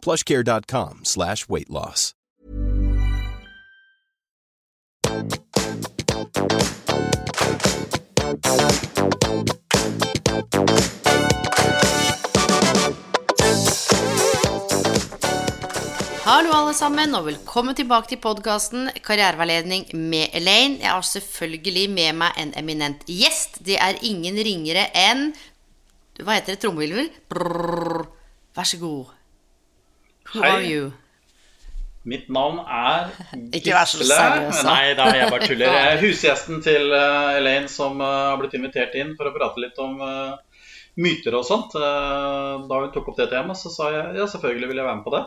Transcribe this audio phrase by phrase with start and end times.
[0.00, 2.14] plushcare.com slash weight loss.
[16.30, 20.78] Hallo alle sammen, og velkommen tilbake til podkasten Karriereveiledning med Elaine.
[20.78, 23.58] Jeg har selvfølgelig med meg en eminent gjest.
[23.66, 25.32] Det er ingen ringere enn
[26.20, 26.60] Hva heter det?
[26.62, 27.10] Trommevirvel?
[28.54, 29.19] Vær så god.
[30.32, 30.50] Who Hei.
[30.50, 30.90] are you?
[32.10, 33.10] Mitt navn er
[33.52, 34.62] Ikke vær så seriøs.
[34.64, 35.74] Nei, da er jeg bare tuller.
[35.74, 39.60] Jeg er husgjesten til eh, Elaine som eh, har blitt invitert inn for å prate
[39.60, 40.62] litt om eh,
[41.02, 41.74] myter og sånt.
[41.76, 45.00] Eh, da hun tok opp det temaet, så sa jeg ja, selvfølgelig vil jeg være
[45.02, 45.24] med på det.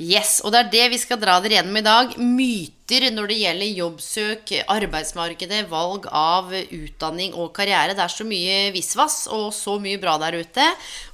[0.00, 2.12] Yes, og det er det vi skal dra dere gjennom i dag.
[2.16, 7.92] Myter når det gjelder jobbsøk, arbeidsmarkedet, valg av utdanning og karriere.
[7.92, 10.64] Det er så mye visvas og så mye bra der ute.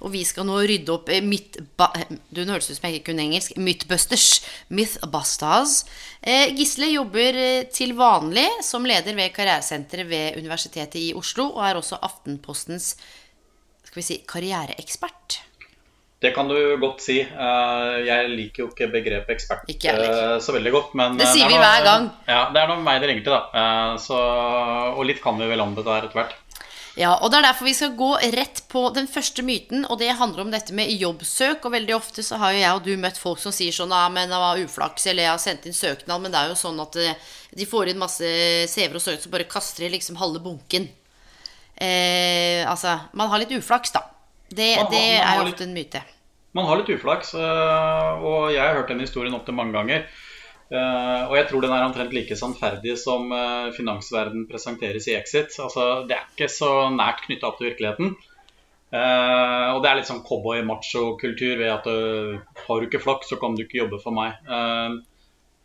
[0.07, 1.59] Og vi skal nå rydde opp mitt...
[1.59, 3.59] Du, nå hørtes ut som jeg ikke kunne engelsk.
[3.59, 4.29] Mythbusters.
[4.71, 5.81] Mythbusters.
[6.23, 11.67] Eh, Gisle jobber eh, til vanlig som leder ved Karrieresenteret ved Universitetet i Oslo, og
[11.67, 12.95] er også Aftenpostens
[13.97, 15.41] skal vi si, karriereekspert.
[16.27, 17.21] Det kan du godt si.
[17.23, 20.95] Eh, Jeg liker jo ikke begrepet ekspert Ikke eh, så veldig godt.
[20.99, 22.09] Men Det eh, sier er vi noe- hver gang.
[22.27, 23.95] Ja, Det er noe meg det ringer til, da.
[24.03, 24.19] Så,
[24.97, 26.35] og litt kan vi vel om det der etter hvert.
[26.97, 30.15] Ja, og det er derfor vi skal gå rett på den første myten, og det
[30.17, 31.67] handler om dette med jobbsøk.
[31.69, 34.07] Og veldig ofte så har jo jeg og du møtt folk som sier sånn Ja,
[34.09, 36.81] men det var uflaks, eller jeg har sendt inn søknad, men det er jo sånn
[36.81, 38.25] at de får inn masse
[38.73, 40.89] CV-er og søknader, så bare kaster de liksom halve bunken.
[41.77, 44.01] Eh, altså, man har litt uflaks, da.
[44.49, 46.01] Det, det er jo ofte en myte.
[46.57, 50.07] Man har litt uflaks, øh, og jeg har hørt den historien opptil mange ganger.
[50.67, 55.55] Eh, og jeg tror den er omtrent like sannferdig som uh, finansverden presenteres i Exit.
[55.63, 58.17] Altså, det er ikke så nært knytta opp til virkeligheten.
[58.87, 63.39] Uh, og det er litt sånn cowboy-macho-kultur ved at uh, har du ikke flaks, så
[63.39, 64.39] kan du ikke jobbe for meg.
[64.47, 64.97] Eh,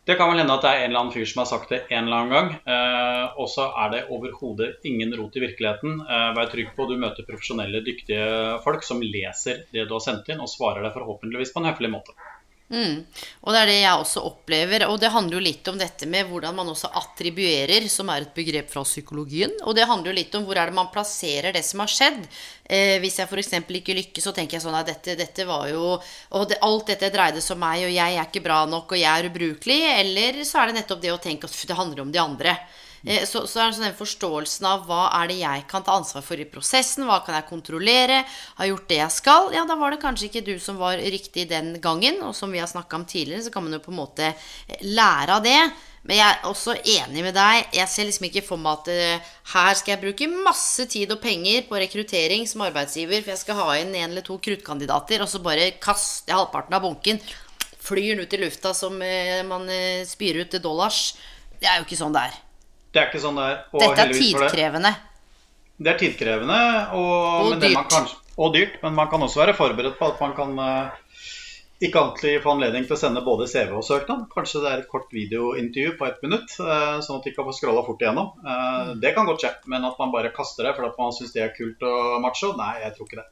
[0.04, 1.84] det kan vel hende at det er en eller annen fyr som har sagt det
[1.94, 2.48] en eller annen gang.
[2.74, 6.00] Eh, og så er det overhodet ingen rot i virkeligheten.
[6.02, 8.24] Eh, vær trygg på at du møter profesjonelle, dyktige
[8.64, 11.92] folk som leser det du har sendt inn, og svarer deg forhåpentligvis på en høflig
[11.94, 12.16] måte.
[12.72, 13.02] Mm.
[13.44, 14.86] Og det er det jeg også opplever.
[14.88, 18.34] Og det handler jo litt om dette med hvordan man også attribuerer, som er et
[18.34, 19.52] begrep fra psykologien.
[19.66, 22.22] Og det handler jo litt om hvor er det man plasserer det som har skjedd.
[22.64, 23.52] Eh, hvis jeg f.eks.
[23.60, 25.98] ikke lykkes, så tenker jeg sånn at dette, dette var jo
[26.32, 29.02] Og det, alt dette dreide seg om meg, og jeg er ikke bra nok, og
[29.02, 29.80] jeg er ubrukelig.
[29.98, 32.56] Eller så er det nettopp det å tenke at det handler om de andre.
[33.04, 35.96] Eh, Så, så er det sånn den forståelsen av hva er det jeg kan ta
[35.98, 38.22] ansvar for i prosessen, hva kan jeg kontrollere,
[38.58, 39.48] har gjort det jeg skal.
[39.56, 42.62] Ja, da var det kanskje ikke du som var riktig den gangen, og som vi
[42.62, 45.58] har snakka om tidligere, så kan man jo på en måte eh, lære av det.
[46.02, 47.68] Men jeg er også enig med deg.
[47.78, 51.20] Jeg ser liksom ikke for meg at eh, her skal jeg bruke masse tid og
[51.22, 55.30] penger på rekruttering som arbeidsgiver, for jeg skal ha inn en eller to kruttkandidater, og
[55.30, 57.22] så bare kaster jeg halvparten av bunken.
[57.82, 59.66] Flyr den ut i lufta som man
[60.06, 61.16] spyr ut dollars.
[61.58, 62.36] Det er jo ikke sånn det er.
[62.92, 63.60] Det er ikke sånn det er.
[63.80, 64.90] Dette er tidkrevende.
[64.92, 65.08] det.
[65.82, 66.58] Det er tidkrevende
[66.94, 67.12] og,
[67.44, 67.92] Og men det man dyrt.
[67.94, 68.74] kanskje, og dyrt.
[68.82, 70.90] Men man kan også være forberedt på at man kan eh,
[71.82, 74.26] ikke alltid få anledning til å sende både CV og søknad.
[74.30, 77.54] Kanskje det er et kort videointervju på ett minutt, eh, sånn at de kan få
[77.56, 78.28] scrolla fort igjennom.
[78.44, 81.32] Eh, Det kan godt skje, men at man bare kaster det fordi at man syns
[81.34, 83.26] det er kult og macho, nei, jeg tror ikke det.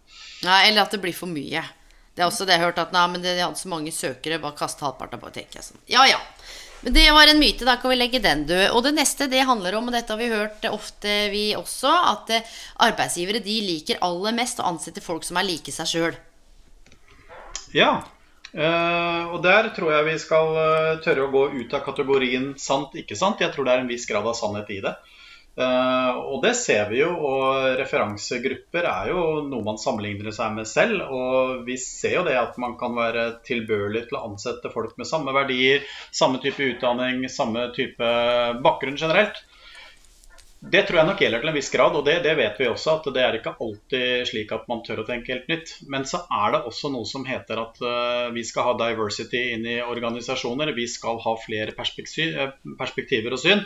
[0.48, 1.62] Nei, eller at det blir for mye.
[2.16, 4.41] Det er også det jeg har hørt at nei, men de hadde så mange søkere,
[4.42, 5.78] bare kaste halvparten på, tenker jeg sånn.
[5.87, 6.19] Ja, ja.
[6.80, 8.70] Det var en myte, da kan vi legge den død.
[8.72, 12.32] Og det neste det handler om, og dette har vi hørt ofte vi også, at
[12.38, 12.54] eh,
[12.86, 16.16] arbeidsgivere de liker aller mest å ansette folk som er like seg sjøl.
[17.76, 18.00] Ja,
[18.50, 22.97] Uh, og der tror jeg vi skal uh, tørre å gå ut av kategorien sant,
[22.98, 23.38] ikke sant.
[23.38, 24.97] Jeg tror det er en viss grad av sannhet i det.
[25.60, 30.68] Eh, og det ser vi jo, og referansegrupper er jo noe man sammenligner seg med
[30.71, 31.04] selv.
[31.12, 35.09] Og vi ser jo det at man kan være tilbørlig til å ansette folk med
[35.10, 38.12] samme verdier, samme type utdanning, samme type
[38.65, 39.45] bakgrunn generelt.
[40.60, 42.98] Det tror jeg nok gjelder til en viss grad, og det, det vet vi også.
[42.98, 45.72] At det er ikke alltid slik at man tør å tenke helt nytt.
[45.92, 49.65] Men så er det også noe som heter at eh, vi skal ha diversity inn
[49.65, 50.74] i organisasjoner.
[50.77, 53.65] Vi skal ha flere eh, perspektiver og syn.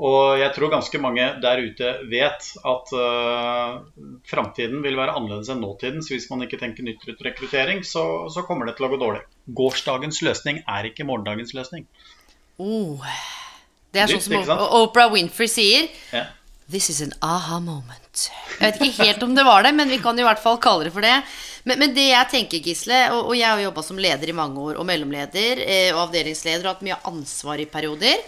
[0.00, 3.80] Og jeg tror ganske mange der ute vet at uh,
[4.30, 6.00] framtiden vil være annerledes enn nåtiden.
[6.04, 9.00] Så hvis man ikke tenker nytt rundt rekruttering, så, så, kommer det til å gå
[9.02, 9.26] dårlig.
[9.60, 11.84] Gårsdagens løsning er ikke morgendagens løsning.
[12.60, 13.04] Oh,
[13.92, 15.90] det er sånn som Oprah Winfrey sier.
[16.14, 16.32] Yeah.
[16.70, 18.28] This is an aha moment.
[18.60, 20.86] Jeg vet ikke helt om det var det, men vi kan i hvert fall kalle
[20.86, 21.16] det for det.
[21.66, 24.62] Men, men det jeg tenker, Gisle, og, og jeg har jobba som leder i mange
[24.62, 28.22] år, og mellomleder eh, og avdelingsleder, og hatt mye ansvar i perioder.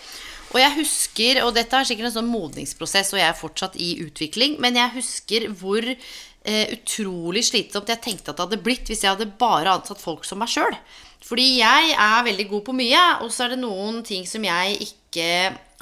[0.52, 3.94] Og jeg husker, og dette er sikkert en sånn modningsprosess, og jeg er fortsatt i
[4.04, 9.06] utvikling, men jeg husker hvor eh, utrolig slitsomt jeg tenkte at det hadde blitt hvis
[9.06, 10.76] jeg hadde bare ansatt folk som meg sjøl.
[11.22, 14.80] Fordi jeg er veldig god på mye, og så er det noen ting som jeg
[14.88, 15.28] ikke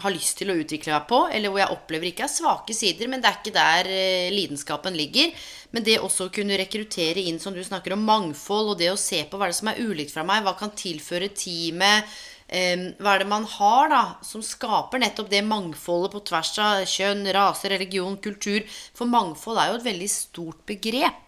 [0.01, 3.09] har lyst til å utvikle meg på, eller hvor jeg opplever ikke er svake sider,
[3.11, 5.33] men det er ikke der eh, lidenskapen ligger.
[5.75, 9.01] Men det også å kunne rekruttere inn, som du snakker om, mangfold, og det å
[9.01, 12.09] se på hva det som er ulikt fra meg, hva kan tilføre teamet,
[12.51, 17.25] hva er det man har da, som skaper nettopp det mangfoldet på tvers av kjønn,
[17.37, 18.65] rase, religion, kultur?
[18.97, 21.27] For mangfold er jo et veldig stort begrep.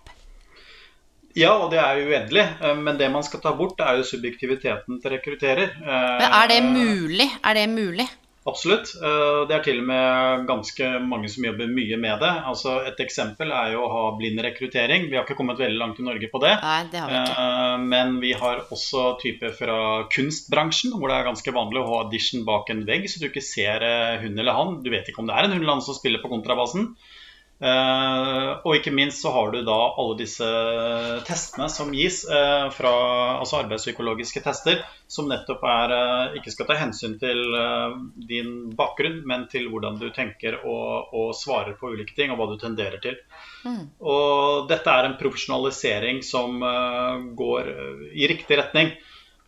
[1.39, 2.43] Ja, og det er uendelig.
[2.61, 5.79] Eh, men det man skal ta bort, er jo subjektiviteten til rekrutterer.
[5.81, 7.31] Men er det mulig?
[7.41, 8.09] Er det mulig?
[8.43, 8.91] Absolutt.
[8.99, 12.33] Eh, det er til og med ganske mange som jobber mye med det.
[12.51, 15.07] Altså et eksempel er jo å ha blind rekruttering.
[15.11, 16.57] Vi har ikke kommet veldig langt i Norge på det.
[16.59, 17.47] Nei, det har vi ikke.
[17.47, 19.79] Eh, men vi har også typer fra
[20.11, 23.45] kunstbransjen, hvor det er ganske vanlig å ha audition bak en vegg, så du ikke
[23.47, 24.81] ser eh, hun eller han.
[24.83, 26.91] Du vet ikke om det er en hund eller han som spiller på kontrabassen.
[27.63, 30.47] Uh, og ikke minst så har du da alle disse
[31.29, 32.95] testene som gis uh, fra
[33.37, 37.39] altså arbeidspsykologiske tester, som nettopp er uh, ikke skal ta hensyn til
[38.27, 42.51] din bakgrunn, men til hvordan du tenker og, og, svarer på ulike ting, og hva
[42.51, 43.21] du tenderer til.
[43.63, 43.85] Mm.
[44.11, 46.59] Og dette er en profesjonalisering som
[47.39, 47.71] går
[48.11, 48.91] i riktig retning.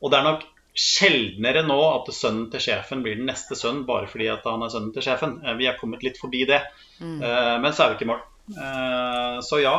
[0.05, 4.09] Og det er nok sjeldnere nå at sønnen til sjefen blir den neste sønnen bare
[4.11, 5.37] fordi at han er sønnen til sjefen.
[5.44, 6.65] Eh, vi er kommet litt forbi det.
[6.99, 7.21] Mm.
[7.23, 8.25] Eh, men så er vi ikke i mål.
[8.59, 9.76] Eh, så ja,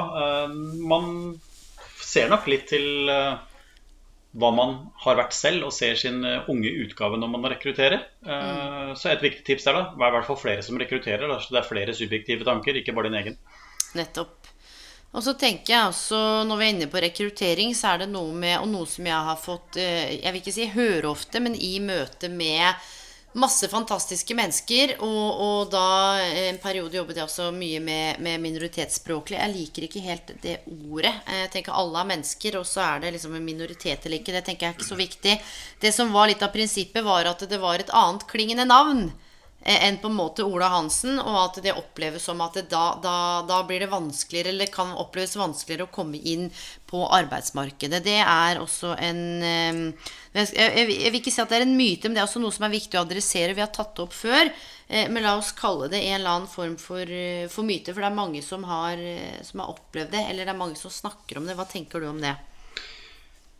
[0.87, 1.35] man
[2.01, 2.87] ser nok litt til
[4.35, 8.01] hva man har vært selv, og ser sin unge utgave når man rekrutterer.
[8.25, 8.95] Mm.
[8.99, 11.27] Så et viktig tips er da, vær i hvert fall flere som rekrutterer.
[11.31, 13.39] Da, så det er flere subjektive tanker, ikke bare din egen.
[13.95, 14.54] Nettopp.
[15.15, 18.35] Og så tenker jeg også, når vi er inne på rekruttering, så er det noe
[18.35, 21.55] med Og noe som jeg har fått eh, Jeg vil ikke si høre ofte, men
[21.55, 22.91] i møte med
[23.35, 24.95] masse fantastiske mennesker.
[25.03, 25.87] Og, og da
[26.45, 29.39] en periode jobbet jeg også mye med, med minoritetsspråklig.
[29.39, 31.11] Jeg liker ikke helt det ordet.
[31.27, 34.35] Jeg tenker alle er mennesker, og så er det liksom en minoritet eller ikke.
[34.35, 35.37] Det tenker jeg er ikke så viktig.
[35.83, 39.09] Det som var litt av prinsippet, var at det var et annet klingende navn.
[39.67, 43.15] Eh, enn på en måte Ola Hansen, og at det oppleves som at da, da,
[43.49, 46.51] da, blir det vanskeligere, eller kan oppleves vanskeligere å komme inn
[46.85, 48.03] på arbeidsmarkedet.
[48.05, 52.19] Det er også en eh, Jeg vil ikke si at det er en myte, men
[52.19, 53.57] det er også noe som er viktig å adressere.
[53.57, 54.53] Vi har tatt det opp før,
[54.85, 57.17] eh, men la oss kalle det en eller annen form for,
[57.49, 57.89] for myte.
[57.89, 59.01] For det er mange som har,
[59.49, 61.57] som har opplevd det, eller det er mange som snakker om det.
[61.57, 62.37] Hva tenker du om det?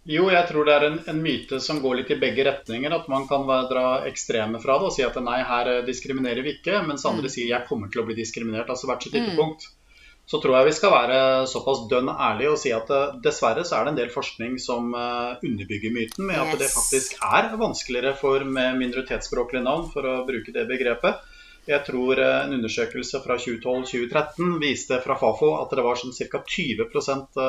[0.06, 2.94] Jo, jeg tror det er en, en, myte som går litt i begge retninger.
[2.94, 6.84] At man kan dra ekstreme fra det og si at nei, her diskriminerer vi ikke.
[6.86, 7.34] Mens andre mm.
[7.34, 8.70] sier jeg kommer til å bli diskriminert.
[8.70, 9.66] Altså hvert sitt ytterpunkt.
[9.66, 9.82] Mm.
[10.30, 11.18] Så tror jeg vi skal være
[11.50, 14.88] såpass dønn ærlige og si at uh, dessverre så er det en del forskning som
[14.98, 16.48] uh, underbygger myten med yes.
[16.56, 21.22] at det faktisk er vanskeligere for med minoritetsspråklige navn, for å bruke det begrepet.
[21.66, 26.42] Jeg tror en undersøkelse fra 2012-2013 viste fra Fafo at det var sånn ca.
[26.46, 27.40] 20%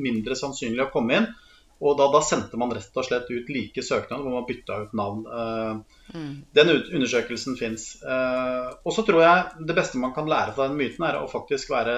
[0.00, 1.28] mindre sannsynlig å komme inn
[1.76, 4.94] og da, da, sendte man rett og slett ut like søknader hvor man bytta ut
[4.96, 5.26] navn.
[5.28, 6.32] Uh, mm.
[6.56, 7.90] Den undersøkelsen fins.
[8.00, 11.28] Eh, og så tror jeg det beste man kan lære fra den myten, er å
[11.28, 11.96] faktisk være,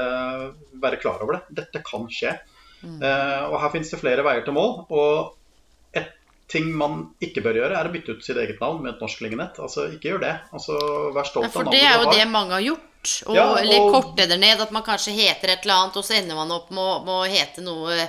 [0.82, 1.61] være klar over det.
[1.61, 2.35] Dette kan skje.
[2.82, 2.99] Mm.
[3.02, 4.75] Uh, og her fins det flere veier til mål.
[4.90, 6.11] Og et
[6.50, 9.52] ting man ikke bør gjøre, er å bytte ut sitt eget navn med et norsklignende.
[9.62, 10.35] Altså, ikke gjør det.
[10.50, 10.78] Altså,
[11.14, 11.62] vær stolt av navnet du har.
[11.62, 13.12] For det er jo det mange har gjort.
[13.28, 13.61] Og, ja, og...
[13.62, 14.64] Eller korte det ned.
[14.66, 17.62] At man kanskje heter et eller annet, og så ender man opp med å hete
[17.62, 18.08] noe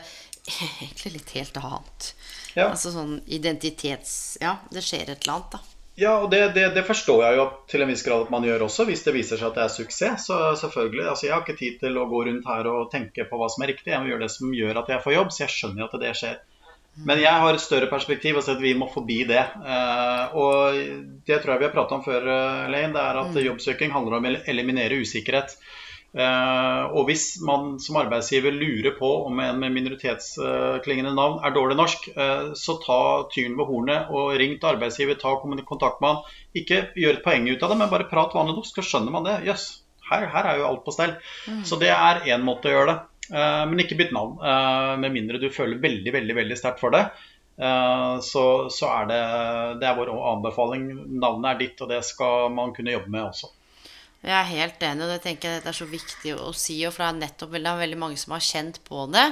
[0.83, 2.13] egentlig litt helt annet.
[2.55, 2.69] Ja.
[2.69, 4.37] Altså sånn identitets...
[4.41, 5.75] Ja, det skjer et eller annet, da.
[5.99, 8.63] Ja, og det, det, det, forstår jeg jo til en viss grad at man gjør
[8.69, 10.27] også, hvis det viser seg at det er suksess.
[10.29, 13.39] Så selvfølgelig, altså Jeg har ikke tid til å gå rundt her og tenke på
[13.39, 13.91] hva som er riktig.
[13.91, 15.99] Jeg må gjøre det som gjør at jeg får jobb, så jeg skjønner jo at
[16.05, 16.39] det skjer.
[17.09, 19.43] Men jeg har et større perspektiv og sier at vi må forbi det.
[19.59, 20.79] Uh, og
[21.27, 22.31] det tror jeg vi har pratet om før,
[22.71, 23.43] Lane, det er at mm.
[23.45, 25.55] jobbsøking handler om å eliminere usikkerhet.
[26.09, 31.77] Eh, og hvis man som arbeidsgiver lurer på om en med minoritetsklingende navn er dårlig
[31.77, 33.01] norsk, eh, så ta
[33.33, 36.39] tyren ved hornet og ring til arbeidsgiver, ta kontakt med han.
[36.57, 39.29] Ikke gjør et poeng ut av det, men bare prat vanlig norsk, så skjønner man
[39.29, 39.37] det.
[39.51, 41.13] Jøss, yes, her, her, er jo alt på stell.
[41.45, 41.61] Mm.
[41.69, 42.99] Så det er én måte å gjøre det.
[43.29, 44.39] Eh, men ikke bytt navn,
[45.03, 47.05] med mindre du føler veldig, veldig, veldig sterkt for det.
[48.23, 49.23] så, så, er det,
[49.81, 50.89] det er vår anbefaling.
[51.21, 53.51] Navnet er ditt, og det skal man kunne jobbe med også.
[54.19, 56.81] Jeg er helt enig, og det tenker jeg det er så viktig å si.
[56.91, 59.23] For det er nettopp veldig, veldig mange som har kjent på det.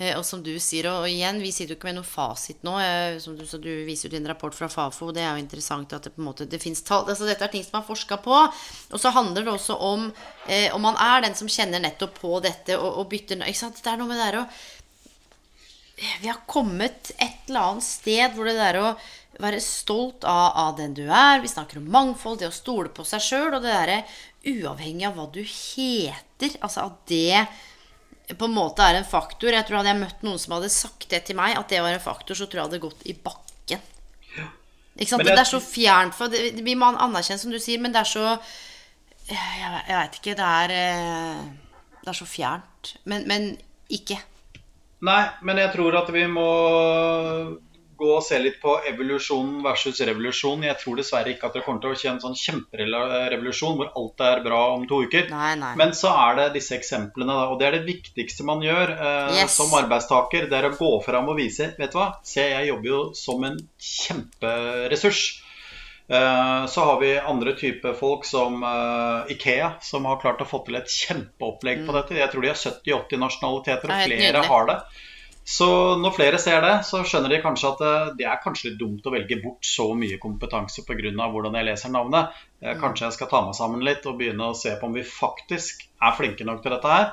[0.00, 2.74] Eh, og som du sier, og igjen, vi sitter jo ikke med noen fasit nå.
[2.82, 5.12] Eh, som du, du viser jo din rapport fra Fafo.
[5.14, 7.06] Det er jo interessant at det på en måte det fins tall.
[7.06, 8.42] Altså, dette er ting som er forska på.
[8.90, 10.08] Og så handler det også om
[10.48, 13.78] eh, om man er den som kjenner nettopp på dette og, og bytter ikke sant?
[13.78, 14.46] Det er noe med det å
[16.20, 18.92] Vi har kommet et eller annet sted hvor det der å
[19.42, 21.40] være stolt av, av, den du er.
[21.42, 23.50] Vi snakker om mangfold, det å stole på seg sjøl.
[23.54, 24.00] Og det derre
[24.48, 26.56] uavhengig av hva du heter.
[26.60, 27.44] Altså at det
[28.38, 29.52] på en måte er en faktor.
[29.52, 31.94] Jeg tror Hadde jeg møtt noen som hadde sagt det til meg, at det var
[31.94, 33.86] en faktor, så tror jeg hadde gått i bakken.
[34.36, 34.48] Ja.
[34.96, 35.24] Ikke sant?
[35.24, 38.02] Det, det, er så fjernt for det, Vi må anerkjenne, som du sier, men det
[38.02, 38.26] er så
[39.28, 39.38] Jeg,
[39.88, 40.36] jeg veit ikke.
[40.38, 42.94] Det er, eh, det er så fjernt.
[43.08, 43.52] Men, men
[43.92, 44.18] ikke.
[45.02, 46.48] Nei, men jeg tror at vi må
[48.02, 50.64] gå og se litt på evolusjon versus revolusjon.
[50.66, 54.24] Jeg tror dessverre ikke at det kommer til å skje en sånn kjemperevolusjon hvor alt
[54.26, 55.28] er bra om to uker.
[55.32, 55.72] Nei, nei.
[55.78, 59.56] Men så er det disse eksemplene, og det er det viktigste man gjør eh, yes.
[59.58, 60.48] som arbeidstaker.
[60.50, 63.46] Det er å gå fram og vise Vet du hva, se, jeg jobber jo som
[63.46, 65.24] en kjemperessurs.
[66.08, 70.64] Eh, så har vi andre typer folk som uh, Ikea, som har klart å få
[70.66, 71.86] til et kjempeopplegg mm.
[71.88, 72.18] på dette.
[72.18, 74.78] Jeg tror de har 70-80 nasjonaliteter, og flere har det.
[75.44, 78.78] Så når flere ser det, så skjønner de kanskje at eh, det er kanskje litt
[78.78, 81.10] dumt å velge bort så mye kompetanse pga.
[81.18, 82.36] hvordan jeg leser navnet.
[82.60, 82.80] Eh, mm.
[82.82, 85.82] Kanskje jeg skal ta meg sammen litt og begynne å se på om vi faktisk
[85.98, 87.10] er flinke nok til dette her.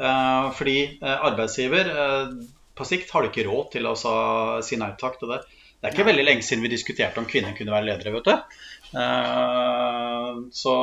[0.00, 1.92] Eh, fordi arbeidsgiver
[2.74, 3.94] på sikt har de ikke råd til å
[4.64, 5.42] si nei takk til det.
[5.80, 8.12] Det er ikke veldig lenge siden vi diskuterte om kvinner kunne være ledere.
[8.12, 8.58] vet du.
[9.00, 10.74] Eh, så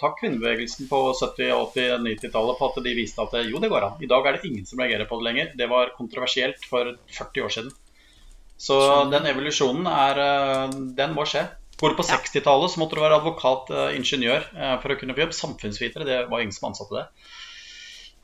[0.00, 4.02] takk kvinnebevegelsen på 70-, 80-, 90-tallet på at de viste at jo, det går an.
[4.02, 5.54] I dag er det ingen som reagerer på det lenger.
[5.62, 7.72] Det var kontroversielt for 40 år siden.
[8.62, 8.78] Så
[9.14, 11.46] den evolusjonen er eh, Den må skje.
[11.78, 14.42] Går du på 60-tallet, så måtte du være advokat, eh, ingeniør
[14.82, 15.38] for å kunne få jobb.
[15.38, 17.06] Samfunnsvitere, det var ingen som ansatte det.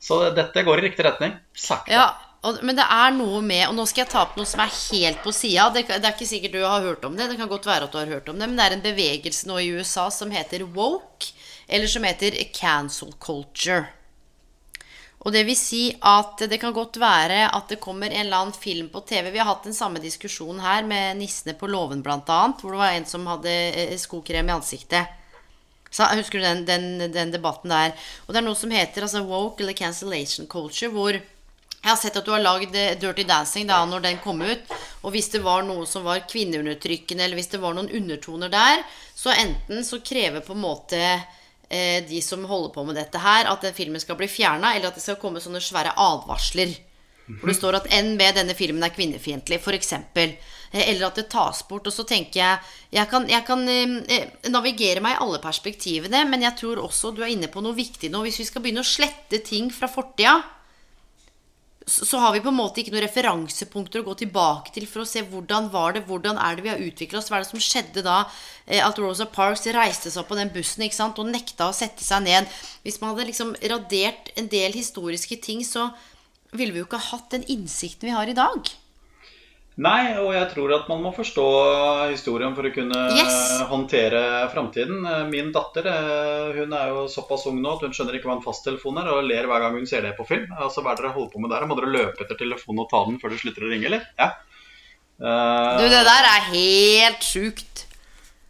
[0.03, 1.39] Så dette går i riktig retning.
[1.55, 1.95] Sakte.
[1.95, 4.61] Ja, og, men det er noe med Og nå skal jeg ta opp noe som
[4.63, 5.67] er helt på sida.
[5.75, 7.27] Det, det, er ikke sikkert du har hørt om det.
[7.31, 8.47] Det kan godt være at du har hørt om det.
[8.47, 11.33] Men det er en bevegelse nå i USA som heter woke.
[11.67, 13.89] Eller som heter cancel culture.
[15.19, 18.55] Og det vil si at det kan godt være at det kommer en eller annen
[18.55, 19.33] film på TV.
[19.33, 22.21] Vi har hatt den samme diskusjonen her med nissene på låven bl.a.
[22.23, 25.11] Hvor det var en som hadde eh, skokrem i ansiktet.
[25.91, 27.91] Så Husker du den, den, den, debatten der?
[28.27, 31.17] Og det er noe som heter altså, woke eller cancellation culture, hvor
[31.79, 34.71] jeg har sett at du har lagd eh, Dirty Dancing da når den kom ut.
[35.03, 38.83] Og hvis det var noe som var kvinneundertrykkende, eller hvis det var noen undertoner der,
[39.15, 43.47] så enten så krever på en måte eh, de som holder på med dette her,
[43.47, 46.75] at den filmen skal bli fjerna, eller at det skal komme sånne svære advarsler.
[47.29, 49.93] Hvor det står at NB, denne filmen er kvinnefiendtlig, f.eks.
[50.71, 51.87] Eh, eller at det tas bort.
[51.87, 52.59] Og så tenker jeg
[52.91, 57.13] Jeg kan, jeg kan eh, eh, navigere meg i alle perspektivene, men jeg tror også
[57.13, 58.23] du er inne på noe viktig nå.
[58.25, 60.39] Hvis vi skal begynne å slette ting fra fortida,
[61.89, 65.09] så har vi på en måte ikke noen referansepunkter å gå tilbake til for å
[65.09, 67.29] se hvordan var det, hvordan er det vi har utvikla oss.
[67.31, 68.19] Hva er det som skjedde da
[68.65, 71.75] eh, at Rosa Parks reiste seg opp på den bussen ikke sant, og nekta å
[71.75, 72.49] sette seg ned?
[72.85, 75.89] Hvis man hadde liksom radert en del historiske ting, så
[76.53, 78.69] ville vi jo ikke hatt den innsikten vi har i dag.
[79.79, 81.45] Nei, og jeg tror at man må forstå
[82.09, 83.37] historien for å kunne yes.
[83.69, 84.21] håndtere
[84.51, 85.05] framtiden.
[85.31, 88.43] Min datter eh, hun er jo såpass ung nå at hun skjønner ikke hva en
[88.43, 90.49] fasttelefon er, og ler hver gang hun ser det på film.
[90.51, 91.67] Altså, Hva er det dere holder på med der?
[91.69, 94.03] Må dere løpe etter telefonen og ta den før du slutter å ringe, eller?
[94.19, 94.33] Ja.
[95.19, 97.85] Uh, du, det der er helt sjukt.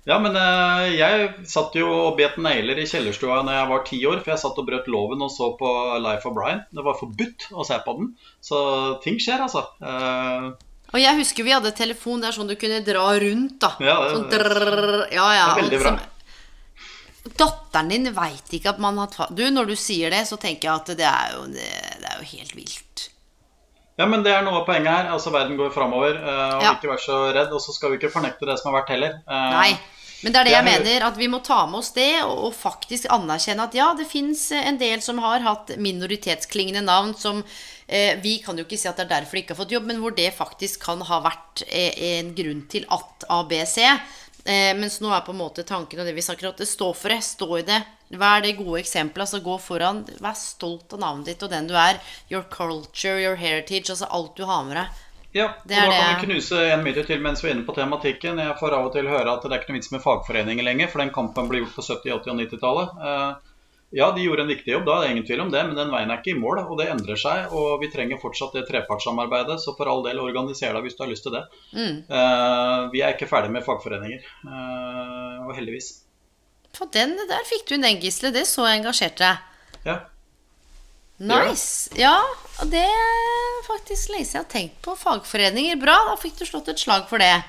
[0.10, 4.00] Ja, men uh, jeg satt jo og bet negler i kjellerstua når jeg var ti
[4.10, 6.66] år, for jeg satt og brøt loven og så på Life of Brian.
[6.74, 8.10] Det var forbudt å se på den.
[8.42, 8.64] Så
[9.06, 9.68] ting skjer, altså.
[9.78, 10.58] Uh,
[10.90, 13.60] og jeg husker vi hadde telefon der sånn du kunne dra rundt.
[13.62, 15.94] da Ja, det, sånn drrr, ja, ja, det er veldig bra.
[17.40, 20.70] Datteren din veit ikke at man har tatt Du, når du sier det, så tenker
[20.70, 21.70] jeg at det er jo, det,
[22.02, 23.06] det er jo helt vilt.
[24.00, 25.10] Ja, men det er noe av poenget her.
[25.14, 26.16] Altså, Verden går framover.
[26.24, 26.74] Uh, og ja.
[26.78, 27.52] ikke vær så redd.
[27.52, 29.18] Og så skal vi ikke fornekte det som har vært heller.
[29.28, 29.74] Uh, Nei.
[30.24, 32.56] Men det er det, jeg mener, at vi må ta med oss det, og, og
[32.56, 37.79] faktisk anerkjenne at ja, det fins en del som har hatt minoritetsklingende navn som Eh,
[38.22, 40.02] vi kan jo ikke si at det er derfor de ikke har fått jobb, men
[40.04, 43.80] hvor det faktisk kan ha vært eh, en grunn til at ABC.
[44.46, 46.70] Eh, mens nå er på en måte tanken og det vi snakker om, at det
[46.70, 47.20] står for det.
[47.26, 47.82] Stå i det.
[48.20, 49.28] Vær det gode eksempelet.
[49.28, 50.06] Altså gå foran.
[50.24, 52.00] Vær stolt av navnet ditt og den du er.
[52.32, 53.90] Your culture, your heritage.
[53.92, 55.06] Altså alt du har med deg.
[55.30, 58.40] Ja, og da kan vi knuse en myte til mens vi er inne på tematikken.
[58.42, 60.90] Jeg får av og til høre at det er ikke noe vits med fagforeninger lenger,
[60.90, 62.96] for den kampen ble gjort på 70-, 80- og 90-tallet.
[63.92, 65.90] Ja, de gjorde en viktig jobb, da er det ingen tvil om det, men den
[65.90, 66.62] veien er ikke i mål.
[66.68, 69.58] Og det endrer seg, og vi trenger fortsatt det trepartssamarbeidet.
[69.64, 71.42] Så for all del, organiser deg hvis du har lyst til det.
[71.74, 71.96] Mm.
[72.12, 75.90] Uh, vi er ikke ferdig med fagforeninger, uh, og heldigvis.
[76.78, 78.30] For den der fikk du den, Gisle.
[78.36, 79.80] Det så engasjerte deg.
[79.88, 80.00] Ja.
[81.20, 81.90] Nice.
[82.00, 82.16] Ja,
[82.62, 84.94] og det er faktisk lenge siden jeg har tenkt på.
[85.02, 85.82] Fagforeninger.
[85.82, 87.40] Bra, da fikk du slått et slag for det.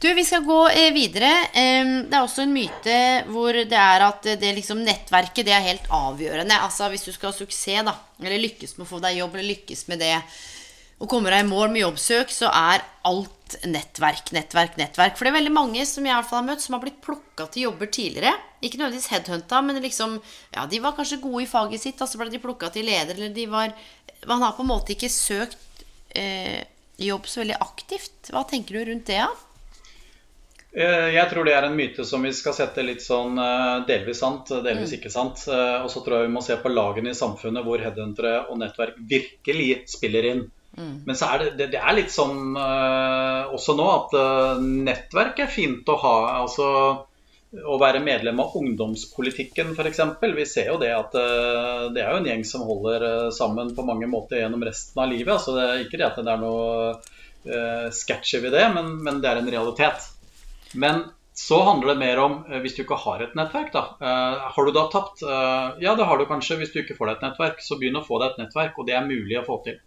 [0.00, 1.28] Du, vi skal gå eh, videre.
[1.52, 2.94] Det er også en myte
[3.28, 6.56] hvor det er at det liksom nettverket det er helt avgjørende.
[6.56, 7.92] Altså Hvis du skal ha suksess, da,
[8.22, 10.14] eller lykkes med å få deg jobb, eller lykkes med det
[11.00, 15.14] og kommer deg i mål med jobbsøk, så er alt nettverk, nettverk, nettverk.
[15.16, 16.98] For det er veldig mange som jeg i hvert fall har møtt, som har blitt
[17.04, 18.32] plukka til jobber tidligere.
[18.60, 20.16] Ikke nødvendigvis headhunta, men liksom
[20.56, 23.16] Ja, de var kanskje gode i faget sitt, og så ble de plukka til leder,
[23.16, 23.76] eller de var
[24.28, 25.84] Man har på en måte ikke søkt
[26.16, 26.64] eh,
[27.00, 28.32] jobb så veldig aktivt.
[28.32, 29.28] Hva tenker du rundt det, da?
[29.28, 29.49] Ja?
[30.70, 34.20] Eh, jeg tror det er en myte som vi skal sette litt sånn eh, delvis
[34.22, 34.96] sant, delvis mm.
[35.00, 35.42] ikke sant.
[35.50, 38.60] Eh, og så tror jeg vi må se på lagene i samfunnet hvor headhuntere og
[38.62, 40.44] nettverk virkelig spiller inn.
[40.78, 40.96] Mm.
[41.08, 44.12] Men så er det, det, er litt sånn også nå at
[44.62, 46.18] nettverk er fint å ha.
[46.44, 46.68] Altså
[47.50, 49.98] å være medlem av ungdomspolitikken f.eks.
[50.22, 51.16] Vi ser jo det at
[51.90, 55.34] det er jo en gjeng som holder sammen på mange måter gjennom resten av livet.
[55.34, 59.32] Altså det er ikke det at det er noe sketchy ved det, men, men det
[59.32, 60.06] er en realitet.
[60.74, 61.04] Men
[61.40, 63.70] så handler det mer om eh, hvis du ikke har et nettverk.
[63.72, 63.84] da.
[64.00, 65.22] Uh, har du da tapt?
[65.22, 67.62] Uh, ja, det har du kanskje hvis du ikke får deg et nettverk.
[67.64, 69.78] Så begynn å få deg et nettverk, og det er mulig å få til.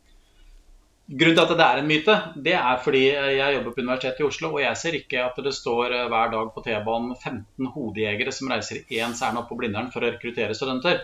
[1.04, 2.14] Grunnen til at det er en myte,
[2.46, 5.52] det er fordi jeg jobber på Universitetet i Oslo, og jeg ser ikke at det
[5.52, 10.00] står hver dag på T-banen 15 hodejegere som reiser ens ærend opp på Blindern for
[10.00, 11.04] å rekruttere studenter.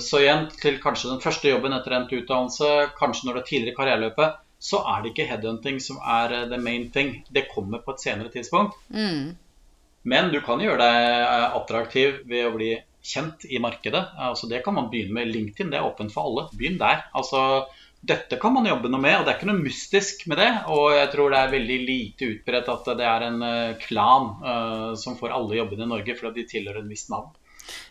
[0.00, 3.78] Så igjen til kanskje den første jobben etter endt utdannelse, kanskje når det er tidligere
[3.82, 7.20] karriereløpet så er det ikke headhunting som er eh, the main thing.
[7.28, 8.78] Det kommer på et senere tidspunkt.
[8.88, 9.36] Mm.
[10.06, 12.74] Men du kan gjøre deg eh, attraktiv ved å bli
[13.06, 14.02] kjent i markedet.
[14.18, 15.32] Altså, det kan man begynne med.
[15.32, 16.48] LinkedIn det er åpent for alle.
[16.56, 17.04] Begynn der.
[17.16, 17.66] Altså,
[18.06, 20.50] dette kan man jobbe noe med, og det er ikke noe mystisk med det.
[20.74, 24.92] Og jeg tror det er veldig lite utbredt at det er en eh, klan uh,
[24.98, 27.32] som får alle jobbene i Norge fordi de tilhører en viss navn.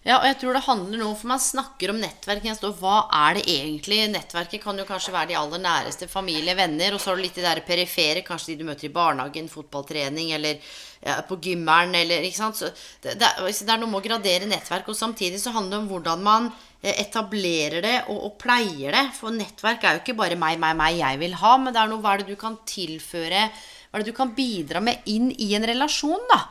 [0.06, 2.46] Ja, og jeg tror det handler noe, For man snakker om nettverk.
[2.68, 4.04] Og hva er det egentlig?
[4.14, 6.94] Nettverket kan jo kanskje være de aller næreste familie, venner.
[6.94, 10.30] Og så har du litt de der perifere, kanskje de du møter i barnehagen, fotballtrening
[10.38, 10.62] eller
[11.02, 12.60] ja, på gymmeren eller ikke sant.
[12.62, 12.70] Så
[13.02, 14.92] det, det, det er noe med å gradere nettverk.
[14.94, 19.08] Og samtidig så handler det om hvordan man eh, etablerer det og, og, pleier det.
[19.18, 21.92] For nettverk er jo ikke bare meg, meg, meg jeg vil ha, men det er
[21.92, 25.32] noe hva er det du kan tilføre Hva er det du kan bidra med inn
[25.34, 26.44] i en relasjon, da?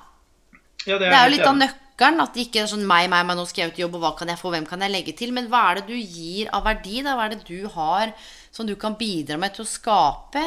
[0.84, 2.20] Ja, det, er det, er jo litt av nøkkelen nøkkelen.
[2.20, 4.00] At det ikke er sånn meg, meg, meg, nå skal jeg ut i jobb, og
[4.04, 5.32] hva kan jeg få, hvem kan jeg legge til?
[5.32, 7.02] Men hva er det du gir av verdi?
[7.02, 7.14] da?
[7.14, 8.12] Hva er det du har
[8.52, 10.42] som du kan bidra med til å skape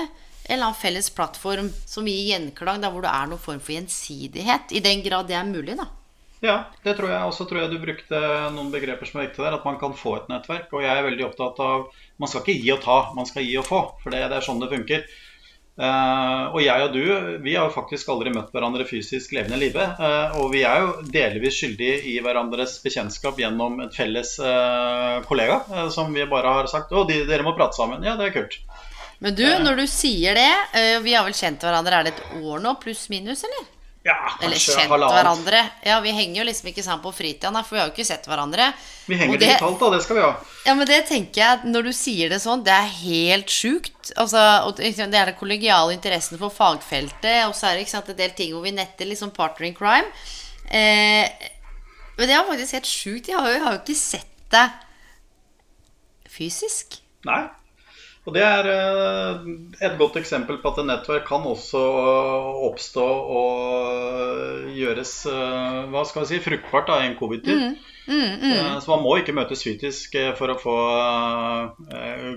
[0.47, 3.75] en eller annen felles plattform som gir gjenklang, da, hvor det er noen form for
[3.75, 4.71] gjensidighet?
[4.71, 5.89] I den grad det er mulig, da.
[6.39, 7.17] Ja, det tror jeg.
[7.25, 8.19] også tror jeg du brukte
[8.53, 9.57] noen begreper som er viktige der.
[9.57, 10.69] At man kan få et nettverk.
[10.69, 11.87] Og jeg er veldig opptatt av
[12.21, 13.79] Man skal ikke gi og ta, man skal gi og få.
[14.03, 15.03] For det, det er sånn det funker.
[15.77, 17.03] Uh, og jeg og du
[17.45, 19.99] vi har faktisk aldri møtt hverandre fysisk levende i livet.
[20.01, 25.87] Uh, og vi er jo delvis skyldige i hverandres bekjentskap gjennom et felles uh, kollega
[25.93, 28.01] som vi bare har sagt å, de, dere må prate sammen.
[28.05, 28.57] Ja, det er kult.
[29.21, 32.59] Men du, når du sier det Vi har vel kjent hverandre, er det et år
[32.61, 33.65] nå, pluss minus, eller?
[34.07, 35.15] Ja, Eller kjent halvannet.
[35.17, 35.61] hverandre.
[35.83, 38.27] Ja, Vi henger jo liksom ikke sammen på fritida, for vi har jo ikke sett
[38.29, 38.69] hverandre.
[39.07, 39.89] Vi henger det, digitalt, da.
[39.97, 40.29] Det skal vi ha.
[40.65, 44.13] Ja, men det tenker jeg, når du sier det sånn, det er helt sjukt.
[44.15, 44.39] Altså,
[44.77, 48.31] det er den kollegiale interessen for fagfeltet, og så er det ikke sant, en del
[48.37, 50.07] ting hvor vi netter liksom partnering crime.
[50.71, 51.27] Eh,
[52.17, 53.27] men det er faktisk helt sjukt.
[53.27, 54.83] Jeg har jo, jeg har jo ikke sett deg
[56.37, 57.01] fysisk.
[57.27, 57.43] Nei.
[58.27, 59.43] Og Det er eh,
[59.87, 61.79] et godt eksempel på at et nettverk kan også
[62.67, 63.05] oppstå
[63.39, 67.61] og gjøres eh, hva skal vi si, fruktbart da, i en covid-tid.
[67.61, 67.77] Mm,
[68.09, 68.51] mm, mm.
[68.51, 70.75] Eh, så man må ikke møtes fysisk for å få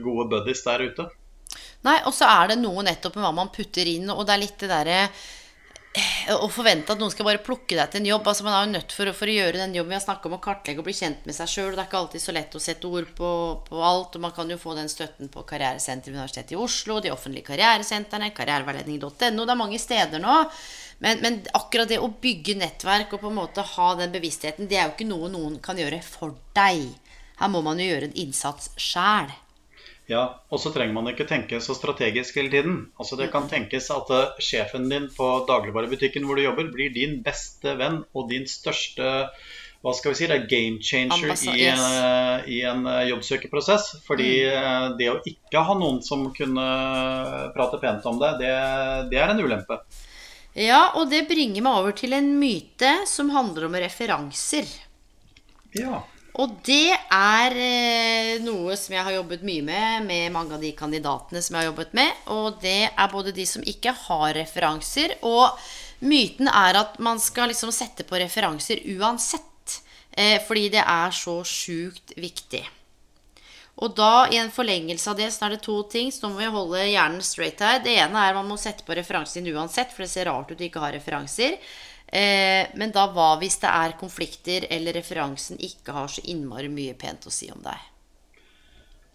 [0.04, 1.08] gode buddies der ute.
[1.82, 4.42] Nei, og så er det noe nettopp med hva man putter inn, og det er
[4.44, 5.02] litt det derre
[6.30, 8.28] å forvente at noen skal bare plukke deg til en jobb.
[8.30, 10.36] altså Man er jo nødt for, for å gjøre den jobben vi har snakka om,
[10.36, 11.72] å kartlegge og bli kjent med seg sjøl.
[11.74, 13.30] Det er ikke alltid så lett å sette ord på,
[13.66, 14.14] på, alt.
[14.14, 17.50] og Man kan jo få den støtten på Karrieresenteret ved Universitetet i Oslo, de offentlige
[17.50, 19.10] karrieresentrene, karriereveiledning.no.
[19.18, 20.38] Det er mange steder nå.
[21.02, 24.78] Men, men, akkurat det å bygge nettverk og på en måte ha den bevisstheten, det
[24.78, 26.86] er jo ikke noe noen kan gjøre for deg.
[27.40, 29.32] Her må man jo gjøre en innsats sjæl.
[30.10, 32.76] Ja, og så trenger man ikke tenke så strategisk hele tiden.
[32.98, 37.20] Altså Det kan tenkes at uh, sjefen din på dagligvarebutikken hvor du jobber, blir din
[37.22, 39.30] beste venn og din største
[39.80, 44.02] hva skal vi si, det er game changer i, uh, i, en uh, jobbsøkerprosess.
[44.04, 44.98] Fordi mm.
[44.98, 46.66] det å ikke ha noen som kunne
[47.54, 48.52] prate pent om det, det,
[49.14, 49.80] det er en ulempe.
[50.58, 54.68] Ja, og det bringer meg over til en myte som handler om referanser.
[55.78, 56.02] Ja.
[56.40, 60.70] Og det er eh, noe som jeg har jobbet mye med med mange av de
[60.76, 62.24] kandidatene som jeg har jobbet med.
[62.32, 65.58] Og det er både de som ikke har referanser, og
[66.00, 69.46] myten er at man skal liksom sette på referanser uansett.
[70.16, 72.64] Eh, fordi det er så sjukt viktig.
[73.80, 76.10] Og da, i en forlengelse av det, så er det to ting.
[76.12, 77.78] Så nå må vi holde hjernen straight her.
[77.84, 80.60] Det ene er at man må sette på referansen uansett, for det ser rart ut
[80.60, 81.56] å ikke ha referanser.
[82.10, 86.96] Eh, men da hva hvis det er konflikter, eller referansen ikke har så innmari mye
[86.98, 87.88] pent å si om deg?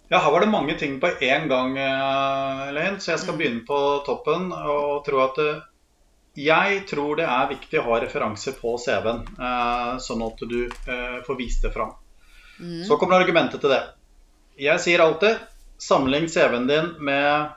[0.08, 3.65] Ja, her var det mange ting på én gang, eh, Elaine, så jeg skal begynne
[3.67, 5.63] på toppen og tro at eh,
[6.36, 11.19] jeg tror det er viktig å ha referanser på CV-en, eh, sånn at du eh,
[11.25, 11.95] får vist det fram.
[12.88, 13.81] Så kommer argumentet til det.
[14.55, 15.41] Jeg sier alltid
[15.84, 17.49] sammenlign CV-en din med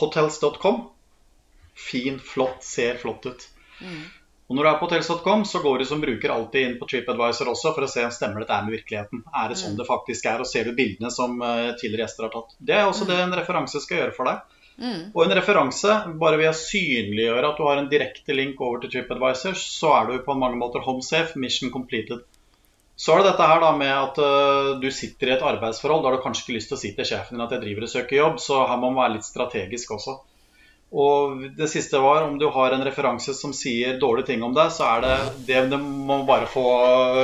[0.00, 0.80] hotels.com.
[1.74, 3.46] Fin, flott, ser flott ut.
[4.44, 7.48] Og når du er på hotels.com, så går du som bruker alltid inn på TripAdvisor
[7.54, 9.22] også for å se om stemmer dette er med virkeligheten.
[9.32, 12.34] Er det sånn det faktisk er, og ser du bildene som eh, tidligere gjester har
[12.34, 12.52] tatt.
[12.58, 14.60] Det er også det en referanse skal gjøre for deg.
[15.14, 18.90] Og en referanse, bare ved å synliggjøre at du har en direkte link over til
[18.94, 22.24] TripAdvisor, så er du på mange måter home safe, mission completed.
[22.96, 26.02] Så er det dette her da med at uh, du sitter i et arbeidsforhold.
[26.02, 27.86] Da har du kanskje ikke lyst til å si til sjefen din at jeg driver
[27.86, 30.18] og søker jobb, så her må man være litt strategisk også.
[30.94, 34.70] Og det siste var om du har en referanse som sier dårlige ting om deg,
[34.70, 35.16] så er det
[35.48, 36.62] det du må bare få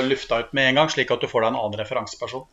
[0.08, 2.48] lufta ut med en gang, slik at du får deg en annen referanseperson.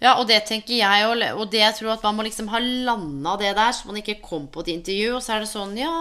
[0.00, 3.36] Ja, og det tenker jeg, og- det jeg tror at man må liksom ha landa
[3.36, 5.92] det der, så man ikke kom på et intervju, og så er det sånn Ja,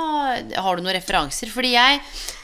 [0.62, 1.52] har du noen referanser?
[1.52, 1.99] Fordi jeg,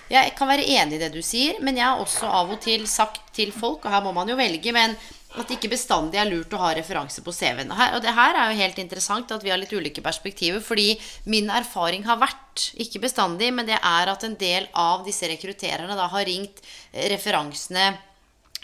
[0.10, 2.86] jeg kan være enig i det du sier, men jeg har også av og til
[2.86, 4.98] sagt til folk, og her må man jo velge, men
[5.36, 7.74] at det ikke bestandig er lurt å ha referanse på CV-en.
[7.74, 10.94] Og det her er jo helt interessant at vi har litt ulike perspektiver, fordi
[11.32, 15.98] min erfaring har vært, ikke bestandig, men det er at en del av disse rekruttererne
[15.98, 16.62] da har ringt
[16.94, 17.90] eh, referansene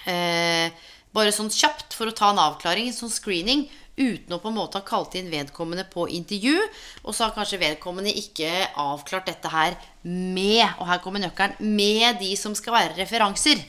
[0.08, 0.72] eh,
[1.12, 3.68] bare sånn kjapt for å ta en avklaring, en sånn screening,
[4.00, 6.56] uten å på en måte ha kalt inn vedkommende på intervju.
[7.04, 9.76] Og så har kanskje vedkommende ikke avklart dette her
[10.08, 13.60] med, og her kommer nøkkelen, med de som skal være referanser.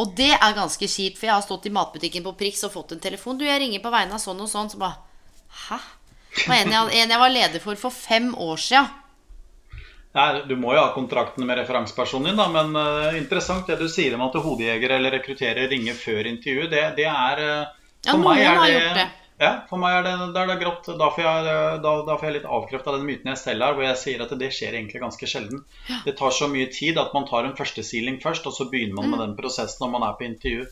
[0.00, 2.94] Og det er ganske kjipt, for jeg har stått i matbutikken på Prix og fått
[2.94, 3.36] en telefon.
[3.36, 4.70] Du, jeg ringer på vegne av sånn og sånn.
[4.72, 5.00] Så bare
[5.66, 5.76] Hæ?
[6.32, 8.86] Det var en jeg, en jeg var leder for for fem år sia.
[10.16, 13.88] Nei, Du må jo ha kontraktene med referansepersonen din, da, men uh, interessant det du
[13.88, 16.72] sier om at hodejegere eller rekrutterer ringer før intervjuet.
[16.72, 17.74] Det, det er eh,
[18.08, 19.08] Ja, noen har gjort det.
[19.40, 20.90] Ja, for meg er det, det, er det grått.
[20.98, 23.86] Da får jeg, da, da får jeg litt avkrefta den myten jeg selv har, hvor
[23.86, 25.64] jeg sier at det skjer egentlig ganske sjelden.
[26.04, 29.08] Det tar så mye tid at man tar en førstesiling først, og så begynner man
[29.08, 29.10] Mm.
[29.16, 30.66] med den prosessen når man er på intervju.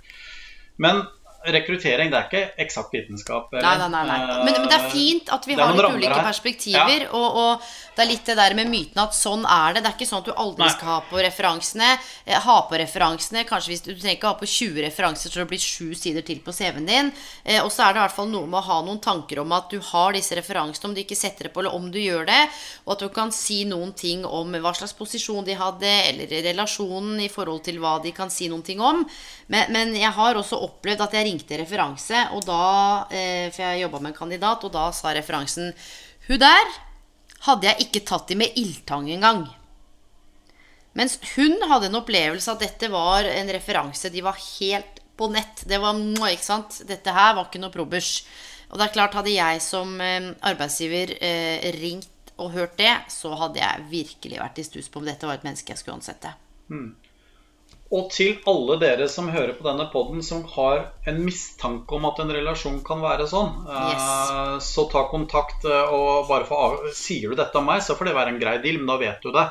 [0.79, 1.03] Men
[1.47, 3.53] rekruttering, det er ikke eksakt vitenskap.
[3.57, 4.17] Nei, nei, nei, nei.
[4.21, 6.25] Eh, Men, men det er fint at vi har litt ulike her.
[6.27, 7.07] perspektiver.
[7.17, 9.83] Og, og det er litt det der med myten at sånn er det.
[9.85, 10.73] Det er ikke sånn at du aldri Nei.
[10.75, 11.89] skal ha på referansene.
[12.27, 13.45] Eh, ha på referansene.
[13.49, 16.27] Kanskje hvis du, du trenger ikke ha på 20 referanser så det blir sju sider
[16.29, 17.11] til på CV-en din.
[17.45, 19.57] Eh, og så er det i hvert fall noe med å ha noen tanker om
[19.57, 22.29] at du har disse referansene, om du ikke setter det på, eller om du gjør
[22.29, 22.41] det.
[22.85, 27.21] Og at du kan si noen ting om hva slags posisjon de hadde, eller relasjonen
[27.25, 29.03] i forhold til hva de kan si noen ting om.
[29.51, 33.85] Men, men jeg har også opplevd at jeg ringte referanse, og da eh, For jeg
[33.85, 35.73] jobba med en kandidat, og da sa referansen
[36.29, 36.77] Hun der
[37.47, 39.47] hadde jeg ikke tatt i med ildtang engang.
[40.99, 44.11] Mens hun hadde en opplevelse at dette var en referanse.
[44.13, 45.63] De var helt på nett.
[45.69, 45.97] Det var
[46.29, 46.83] ikke sant?
[46.89, 48.13] Dette her var ikke noe probers.
[48.71, 53.35] Og det er klart, hadde jeg som eh, arbeidsgiver eh, ringt og hørt det, så
[53.37, 56.33] hadde jeg virkelig vært i stuss på om dette var et menneske jeg skulle ansette.
[57.91, 62.21] Og til alle dere som hører på denne podden som har en mistanke om at
[62.23, 64.69] en relasjon kan være sånn, yes.
[64.69, 66.77] så ta kontakt eh, og bare få av...
[66.95, 69.27] Sier du dette om meg, så får det være en grei deal, men da vet
[69.27, 69.49] du det.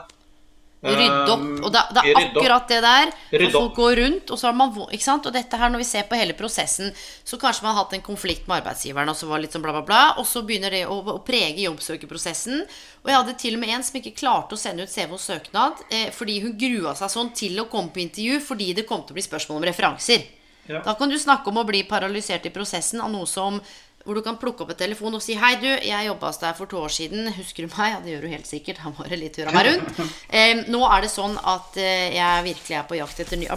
[0.79, 1.41] Rydde opp.
[1.67, 3.09] Og det, det er akkurat det der.
[3.35, 5.25] Og folk går rundt, og så har man ikke sant?
[5.27, 6.93] Og dette her, når vi ser på hele prosessen,
[7.27, 9.65] så kanskje man har hatt en konflikt med arbeidsgiveren, og så var det litt sånn
[9.65, 12.63] bla, bla, bla, og så begynner det å, å prege jobbsøkerprosessen.
[13.03, 15.23] Og jeg hadde til og med en som ikke klarte å sende ut CV og
[15.23, 19.03] søknad eh, fordi hun grua seg sånn til å komme på intervju fordi det kom
[19.03, 20.27] til å bli spørsmål om referanser.
[20.69, 20.83] Ja.
[20.85, 23.57] Da kan du snakke om å bli paralysert i prosessen av noe som
[24.05, 26.55] hvor du kan plukke opp et telefon og si Hei, du, jeg jobba hos deg
[26.57, 27.27] for to år siden.
[27.35, 27.91] Husker du meg?
[27.93, 28.79] Ja, det gjør du helt sikkert.
[28.85, 29.99] Han var litt hurra meg rundt.
[30.39, 33.47] Eh, nå er det sånn at eh, jeg virkelig er på jakt etter ny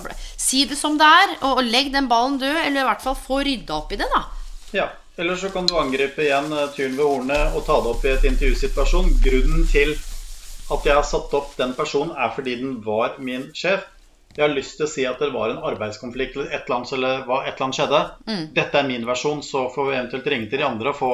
[0.41, 3.17] Si det som det er, og, og legg den ballen død, eller i hvert fall
[3.19, 4.23] få rydda opp i det, da.
[4.73, 4.89] Ja.
[5.21, 8.13] Eller så kan du angripe igjen eh, tyren ved hornet og ta det opp i
[8.15, 9.13] et intervjusituasjon.
[9.25, 9.93] Grunnen til
[10.73, 13.85] at jeg har satt opp den personen, er fordi den var min sjef.
[14.37, 16.93] Jeg har lyst til å si at det var en arbeidskonflikt eller et eller annet,
[16.97, 18.03] eller hva et eller annet skjedde.
[18.57, 21.13] Dette er min versjon, så får vi eventuelt ringe til de andre og få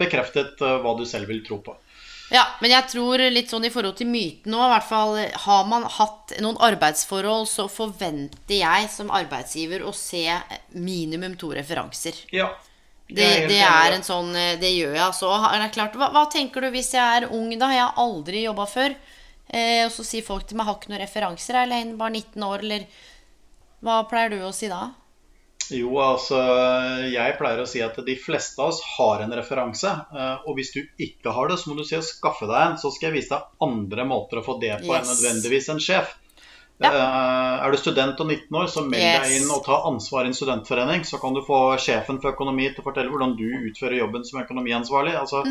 [0.00, 1.76] bekreftet eh, hva du selv vil tro på.
[2.32, 5.64] Ja, men jeg tror litt sånn i forhold til myten nå, i hvert fall har
[5.68, 10.24] man hatt noen arbeidsforhold, så forventer jeg som arbeidsgiver å se
[10.72, 12.22] minimum to referanser.
[12.32, 12.48] Ja.
[13.12, 15.28] Det, det er en sånn eh, Det gjør jeg altså.
[15.44, 17.68] Er det klart, hva, hva tenker du hvis jeg er ung, da?
[17.74, 18.94] Jeg har aldri jobba før.
[19.52, 22.58] Eh, og så sier folk til meg 'har ikke noen referanser', eller bare 19 år,
[22.60, 22.86] eller
[23.82, 24.92] Hva pleier du å si da?
[25.70, 26.38] Jo, altså
[27.10, 29.90] jeg pleier å si at de fleste av oss har en referanse.
[30.14, 32.76] eh, Og hvis du ikke har det, så må du si å skaffe deg en.
[32.78, 36.14] Så skal jeg vise deg andre måter å få det på enn nødvendigvis en sjef.
[36.80, 36.90] Ja.
[36.90, 40.26] Eh, Er du student og 19 år, så meld deg inn og ta ansvar i
[40.28, 41.04] en studentforening.
[41.04, 44.42] Så kan du få sjefen for økonomi til å fortelle hvordan du utfører jobben som
[44.42, 45.14] økonomiansvarlig.
[45.18, 45.44] Altså,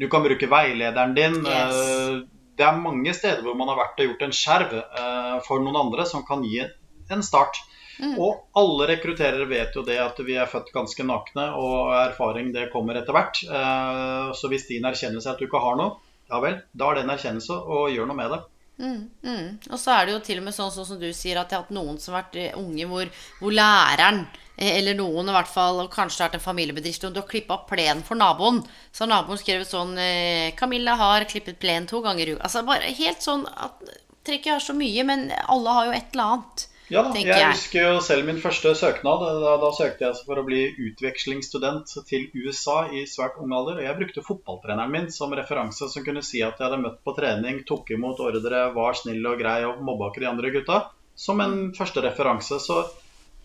[0.00, 1.32] Du kan bruke veilederen din.
[1.42, 1.46] Mm.
[1.46, 2.24] Yes.
[2.56, 5.78] Det er mange steder hvor man har vært og gjort en skjerv eh, for noen
[5.80, 7.58] andre som kan gi en start.
[7.98, 8.16] Mm.
[8.18, 12.70] Og alle rekrutterere vet jo det at vi er født ganske nakne, og erfaring det
[12.72, 13.42] kommer etter hvert.
[13.44, 16.98] Eh, Så hvis din erkjennelse er at du ikke har noe, ja vel, da er
[16.98, 18.40] det en erkjennelse, og gjør noe med det.
[18.74, 19.50] Mm, mm.
[19.70, 21.60] Og så er det jo til og med sånn, sånn som du sier, at jeg
[21.60, 24.24] har hatt noen som har vært unge hvor, hvor læreren
[24.56, 27.58] eller noen i hvert fall, og kanskje har vært en familiebedrift, og du har klippa
[27.68, 28.62] plenen for naboen.
[28.94, 32.44] Så har naboen skrevet sånn eh, 'Camilla har klippet plenen to ganger i uka'.
[32.46, 33.82] Altså bare helt sånn at
[34.24, 36.68] ikke være så mye, men alle har jo et eller annet.
[36.92, 37.48] Ja da, jeg jeg.
[37.48, 39.22] husker jo selv min første søknad.
[39.42, 43.80] Da, da søkte jeg for å bli utvekslingsstudent til USA i svært ung alder.
[43.80, 47.16] Og jeg brukte fotballtreneren min som referanse, som kunne si at jeg hadde møtt på
[47.16, 50.82] trening, tok imot ordre, var snill og grei og mobba ikke de andre gutta.
[51.16, 52.60] Som en første referanse.
[52.60, 52.82] Så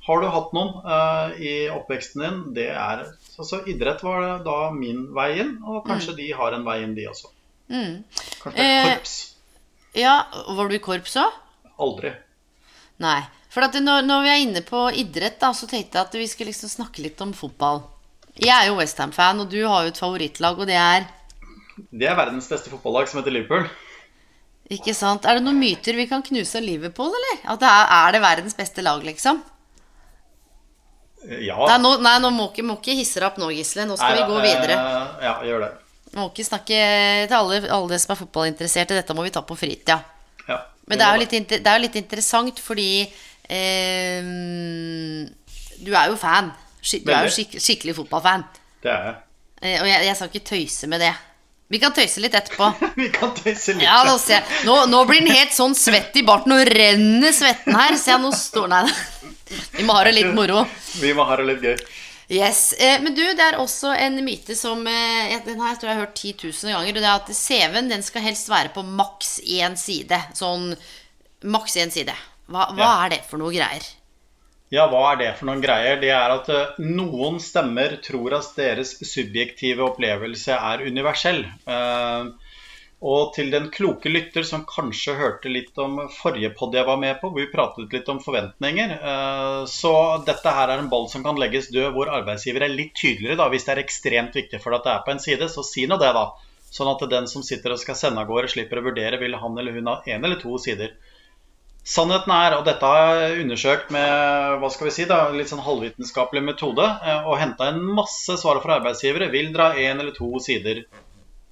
[0.10, 3.06] har du hatt noen uh, i oppveksten din, det er
[3.40, 6.96] Altså idrett var det da min vei inn, og kanskje de har en vei inn,
[6.98, 7.30] de også.
[7.72, 8.02] Mm.
[8.42, 9.14] Kanskje det er Eh, korps.
[9.96, 10.16] Ja,
[10.58, 11.38] var du i korps òg?
[11.80, 12.12] Aldri.
[13.00, 13.22] Nei.
[13.50, 16.52] For når, når vi er inne på idrett, da, så tenkte jeg at vi skulle
[16.52, 17.86] liksom snakke litt om fotball.
[18.36, 21.08] Jeg er jo Westham-fan, og du har jo et favorittlag, og det er
[21.80, 23.70] Det er verdens beste fotballag, som heter Liverpool.
[24.70, 25.24] Ikke sant?
[25.26, 27.40] Er det noen myter vi kan knuse om Liverpool, eller?
[27.56, 29.40] At det er, er det verdens beste lag, liksom?
[31.28, 31.58] Ja.
[31.68, 33.84] Nei, nå, nei, nå må ikke, må ikke hisse deg opp nå, Gisle.
[33.90, 34.78] Nå skal Nei, vi gå videre.
[34.80, 35.72] eh, Ja, gjør det.
[36.16, 36.78] Må ikke snakke
[37.30, 38.96] til alle, alle som er fotballinteresserte.
[38.98, 40.00] Dette må vi ta på fritida.
[40.48, 44.22] Ja, Men det er jo litt, det er jo litt interessant fordi eh,
[45.84, 46.52] Du er jo fan.
[46.82, 48.46] Du er jo skik skikkelig fotballfan.
[48.84, 49.18] Det er jeg.
[49.62, 51.14] Eh, og jeg, jeg skal ikke tøyse med det.
[51.70, 52.72] Vi kan tøyse litt etterpå.
[52.98, 53.84] Vi kan tøyse litt.
[53.86, 54.16] Ja, nå.
[54.66, 57.94] Nå, nå blir den helt sånn svett i barten, Nå renner svetten her.
[58.00, 58.86] Se, nå står Nei,
[59.78, 60.64] vi må ha det litt moro.
[61.04, 61.76] Vi må ha det litt gøy.
[62.30, 65.98] Yes, eh, Men du, det er også en myte som eh, Den her tror jeg
[65.98, 66.90] har hørt 10 000 ganger.
[66.92, 70.20] Og det er at CV-en den skal helst være på maks én side.
[70.38, 70.76] Sånn
[71.50, 72.14] maks én side.
[72.50, 72.92] Hva, hva Ja.
[73.06, 73.88] er det for noe greier?
[74.70, 75.98] Ja, hva er det for noen greier?
[76.02, 81.42] Det er at eh, noen stemmer tror at deres subjektive opplevelse er universell.
[81.66, 82.30] Eh,
[83.00, 87.22] og til den kloke lytter som kanskje hørte litt om forrige podd jeg var med
[87.22, 88.92] på, hvor vi pratet litt om forventninger.
[89.00, 89.94] eh, så
[90.28, 93.38] dette her er en ball som kan legges død, hvor arbeidsgiver er litt tydeligere.
[93.40, 95.64] da, Hvis det er ekstremt viktig for deg at det er på en side, så
[95.64, 96.26] si nå det, da.
[96.70, 99.58] Sånn at den som sitter og skal sende av gårde, slipper å vurdere vil han
[99.58, 100.92] eller hun ha én eller to sider.
[101.88, 105.64] Sannheten er, og dette har jeg undersøkt med hva skal vi si da, litt sånn
[105.64, 109.32] halvvitenskapelig metode, eh, og henta en masse svar fra arbeidsgivere.
[109.32, 110.84] Vil dra én eller to sider.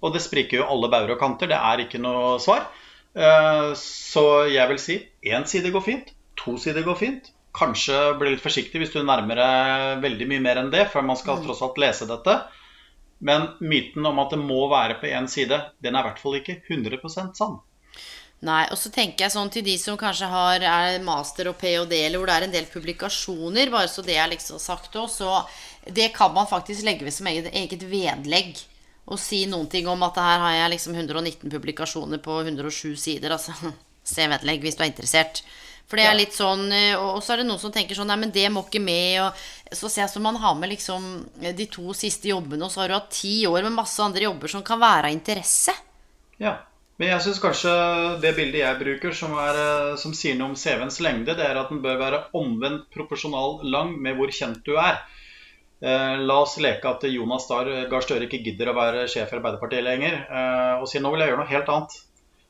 [0.04, 1.50] Og det spriker jo alle bauger og kanter.
[1.50, 2.68] Det er ikke noe svar.
[3.16, 6.14] Eh, Så jeg vil si én side går fint.
[6.44, 7.32] To sider går fint.
[7.58, 11.18] Kanskje bli litt forsiktig hvis du nærmer deg veldig mye mer enn det, for man
[11.18, 12.36] skal tross alt lese dette.
[13.20, 16.38] Men myten om at det må være på én side, den er i hvert fall
[16.38, 17.58] ikke 100% sann.
[18.46, 21.90] Nei, og så tenker jeg sånn til de som kanskje har er master og ph.d.,
[21.98, 25.40] eller hvor det er en del publikasjoner, bare så det er liksom sagt òg, så
[25.90, 28.62] det kan man faktisk legge ved som eget, eget vedlegg.
[29.08, 33.36] Og si noen ting om at her har jeg liksom 119 publikasjoner på 107 sider.
[33.38, 33.56] Altså,
[34.16, 35.44] se vedlegg hvis du er interessert.
[35.88, 38.18] For det er litt sånn eh, Og så er det noen som tenker sånn Nei,
[38.20, 39.22] men det må ikke med.
[39.24, 41.06] Og så ser jeg som man har med liksom
[41.40, 44.52] de to siste jobbene, og så har du hatt ti år med masse andre jobber
[44.52, 45.76] som kan være av interesse.
[46.44, 46.58] Ja,
[46.98, 47.72] men jeg syns kanskje
[48.24, 51.60] det bildet jeg bruker, som, er, eh, som sier noe om CV-ens lengde, det er
[51.60, 55.04] at den bør være omvendt proporsjonal lang med hvor kjent du er.
[55.82, 59.38] Eh, la oss leke at Jonas Dahr Gahr Støre ikke gidder å være sjef i
[59.38, 61.98] Arbeiderpartiet lenger, eh, og sier nå vil jeg gjøre noe helt annet.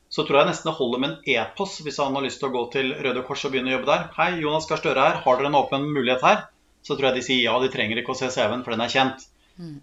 [0.08, 2.54] Så tror jeg nesten det holder med en e-post hvis han har lyst til å
[2.54, 4.06] gå til Røde Kors og begynne å jobbe der.
[4.16, 6.46] Hei, Jonas Gahr Støre her, har dere en åpen mulighet her?
[6.80, 8.94] Så tror jeg de sier ja, de trenger ikke å se CV-en, for den er
[8.94, 9.26] kjent.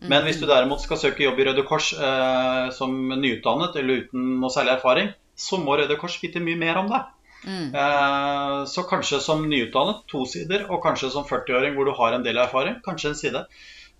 [0.07, 4.37] Men hvis du derimot skal søke jobb i Røde Kors eh, som nyutdannet eller uten
[4.39, 7.11] noe særlig erfaring, så må Røde Kors vite mye mer om deg.
[7.45, 12.25] Eh, så kanskje som nyutdannet to sider, og kanskje som 40-åring hvor du har en
[12.25, 13.43] del erfaring, kanskje en side.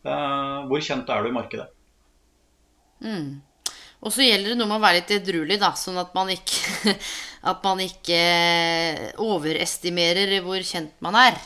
[0.06, 1.68] Eh, hvor kjent er du i markedet?
[4.06, 6.94] Og så gjelder det noe med å være litt edruelig, da, sånn at man ikke,
[7.52, 8.22] at man ikke
[9.24, 11.38] overestimerer hvor kjent man er.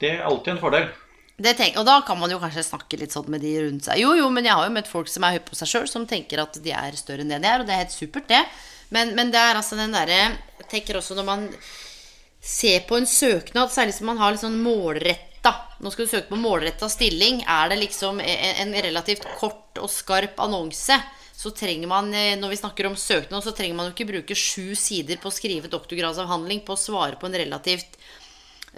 [0.00, 0.90] Det er alltid en fordel.
[1.40, 4.00] Tenk, og da kan man jo kanskje snakke litt sånn med de rundt seg.
[4.02, 6.04] Jo, jo, men jeg har jo møtt folk som er høye på seg sjøl, som
[6.08, 8.42] tenker at de er større enn det de er, og det er helt supert, det.
[8.94, 10.18] Men, men det er altså den derre
[10.58, 11.46] Jeg tenker også når man
[12.40, 16.32] ser på en søknad, særlig som man har litt sånn målretta Nå skal du søke
[16.32, 17.40] på målretta stilling.
[17.48, 20.98] Er det liksom en, en relativt kort og skarp annonse,
[21.32, 24.36] så trenger man, eh, når vi snakker om søknad, så trenger man jo ikke bruke
[24.36, 27.96] sju sider på å skrive doktorgradsavhandling på å svare på en relativt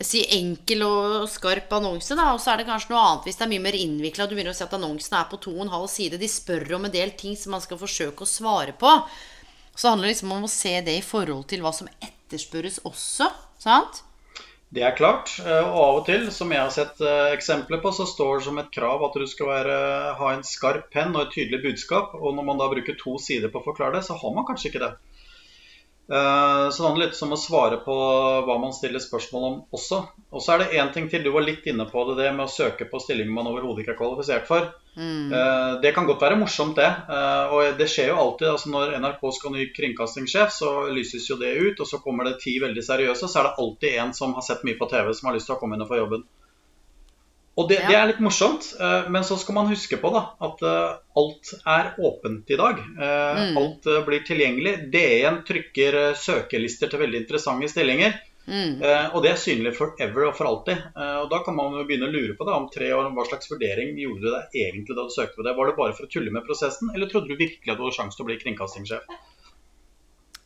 [0.00, 2.30] si enkel og skarp annonse, da.
[2.32, 4.28] Og så er det kanskje noe annet hvis det er mye mer innvikla.
[4.28, 6.20] Du begynner å si at annonsen er på to og en halv side.
[6.20, 8.94] De spør om en del ting som man skal forsøke å svare på.
[9.74, 13.28] Så det handler liksom om å se det i forhold til hva som etterspørres også.
[13.62, 14.02] Sant?
[14.72, 15.34] Det er klart.
[15.44, 18.46] Eh, og av og til, som jeg har sett eh, eksempler på, så står det
[18.46, 19.74] som et krav at du skal være,
[20.16, 22.14] ha en skarp penn og et tydelig budskap.
[22.16, 24.70] Og når man da bruker to sider på å forklare det, så har man kanskje
[24.70, 24.92] ikke det.
[26.10, 27.94] Eh, så det handler litt om å svare på
[28.46, 30.00] hva man stiller spørsmål om også.
[30.32, 31.22] Og så er det én ting til.
[31.22, 33.94] Du var litt inne på det, det med å søke på stillinger man overhodet ikke
[33.94, 34.68] er kvalifisert for.
[34.96, 35.32] Mm.
[35.32, 36.90] Eh, det kan godt være morsomt, det.
[36.90, 38.50] Eh, og det skjer jo alltid.
[38.50, 41.80] altså Når NRK skal ha ny kringkastingssjef, så lyses jo det ut.
[41.80, 44.66] Og så kommer det ti veldig seriøse, så er det alltid en som har sett
[44.66, 46.26] mye på TV, som har lyst til å komme inn og få jobben.
[47.54, 47.88] Og det, ja.
[47.88, 51.50] det, er litt morsomt, eh, men så skal man huske på da, at eh, alt
[51.68, 52.80] er åpent i dag.
[52.80, 53.58] Eh, mm.
[53.60, 54.76] Alt blir tilgjengelig.
[54.92, 58.16] DN trykker søkelister til veldig interessante stillinger.
[58.42, 58.80] Mm.
[59.14, 60.80] Og det er synlig forever og for alltid.
[61.22, 63.12] Og da kan man begynne å lure på det om tre år.
[63.14, 65.52] Hva slags vurdering gjorde du deg egentlig da du søkte på det?
[65.54, 67.94] Var det bare for å tulle med prosessen, eller trodde du virkelig at du hadde
[68.00, 69.06] sjanse til å bli kringkastingssjef?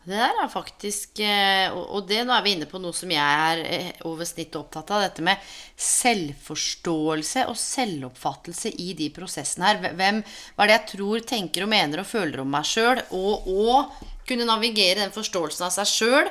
[0.06, 3.38] Det der er faktisk eh, Og det nå er vi inne på noe som jeg
[3.50, 5.02] er eh, over snittet opptatt av.
[5.02, 5.42] Dette med
[5.82, 9.80] selvforståelse og selvoppfattelse i de prosessene her.
[9.98, 10.20] Hvem,
[10.54, 13.02] hva er det jeg tror, tenker og mener og føler om meg sjøl?
[13.18, 16.30] Og, og, kunne navigere den forståelsen av seg sjøl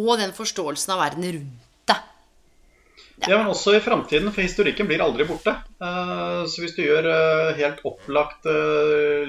[0.00, 2.10] og den forståelsen av verden rundt deg.
[3.20, 3.26] Ja.
[3.28, 5.52] ja, men også i framtiden, for historikken blir aldri borte.
[5.80, 7.08] Eh, så hvis du gjør
[7.56, 8.48] helt opplagt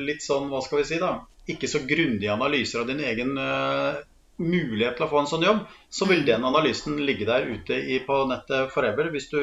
[0.04, 1.14] litt sånn, hva skal vi si, da
[1.52, 4.02] ikke så grundige analyser av din egen uh,
[4.42, 5.62] mulighet til å få en sånn jobb,
[5.94, 6.28] så vil mm.
[6.28, 9.40] den analysen ligge der ute i, på nettet forever hvis du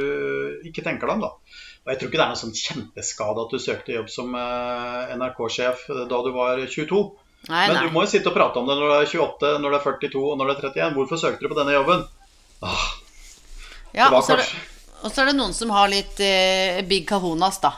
[0.69, 1.27] ikke tenker deg om.
[1.27, 1.61] da.
[1.83, 5.13] Og Jeg tror ikke det er noe sånn kjempeskade at du søkte jobb som uh,
[5.17, 7.05] NRK-sjef da du var 22.
[7.49, 7.87] Nei, Men nei.
[7.89, 9.87] du må jo sitte og prate om det når du er 28, når du er
[9.87, 10.99] 42 og når du er 31.
[10.99, 12.05] Hvorfor søkte du på denne jobben?
[12.63, 12.85] Ah,
[13.93, 17.73] ja, og så er, det noen som har litt uh, big kahonas, da.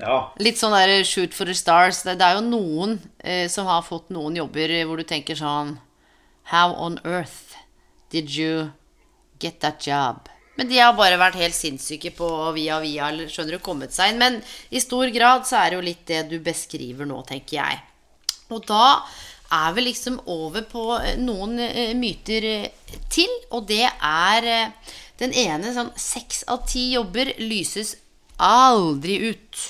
[0.00, 0.34] Ja.
[0.42, 2.02] Litt sånn der shoot for the stars.
[2.02, 5.76] Det, det er jo noen eh, som har fått noen jobber hvor du tenker sånn
[6.50, 7.54] How on earth
[8.12, 8.70] did you
[9.40, 10.28] get that job?
[10.58, 14.12] Men de har bare vært helt sinnssyke på via via eller skjønner du, kommet seg
[14.12, 14.20] inn.
[14.20, 17.80] Men i stor grad så er det jo litt det du beskriver nå, tenker jeg.
[18.54, 18.84] Og da
[19.54, 23.30] er vi liksom over på eh, noen eh, myter eh, til.
[23.54, 24.50] Og det er
[25.20, 27.94] den ene sånn Seks av ti jobber lyses
[28.42, 29.64] aldri ut.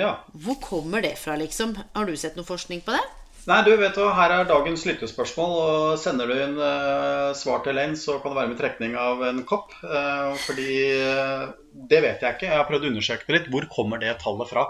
[0.00, 0.12] Ja.
[0.32, 1.76] Hvor kommer det fra, liksom?
[1.94, 3.02] Har du sett noe forskning på det?
[3.48, 5.54] Nei, du vet hva, Her er dagens lyttespørsmål.
[5.60, 9.24] og Sender du inn uh, svar til en, så kan det være med trekning av
[9.26, 9.72] en kopp.
[9.84, 12.50] Uh, fordi uh, det vet jeg ikke.
[12.50, 13.52] Jeg har prøvd å undersøke det litt.
[13.52, 14.68] Hvor kommer det tallet fra?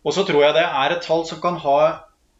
[0.00, 1.80] Og så tror jeg det er et tall som kan ha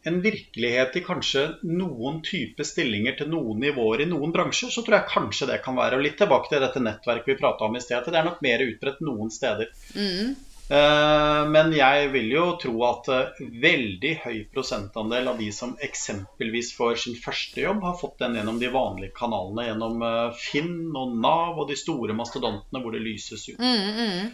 [0.08, 4.96] en virkelighet i kanskje noen type stillinger til noen nivåer i noen bransjer, så tror
[4.96, 5.98] jeg kanskje det kan være.
[5.98, 8.08] Og litt tilbake til dette nettverket vi prata om i sted.
[8.08, 9.68] Det er nok mer utbredt noen steder.
[9.92, 10.32] Mm.
[10.70, 16.76] Eh, men jeg vil jo tro at eh, veldig høy prosentandel av de som eksempelvis
[16.76, 19.66] får sin første jobb, har fått den gjennom de vanlige kanalene.
[19.66, 23.58] Gjennom eh, Finn og Nav og de store mastodontene hvor det lyses ut.
[23.58, 24.30] Mm, mm.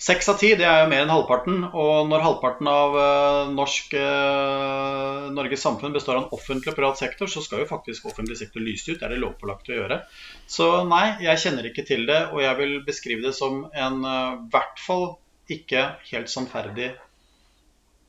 [0.00, 1.64] Seks av ti det er jo mer enn halvparten.
[1.74, 2.94] Og når halvparten av
[3.52, 3.92] norsk,
[5.36, 8.64] Norges samfunn består av en offentlig og privat sektor, så skal jo faktisk offentlig sektor
[8.64, 8.94] lyse ut.
[8.94, 9.98] Det er det lovpålagt å gjøre.
[10.48, 12.22] Så nei, jeg kjenner ikke til det.
[12.32, 14.00] Og jeg vil beskrive det som en
[14.54, 15.04] hvert fall
[15.50, 16.92] ikke helt sannferdig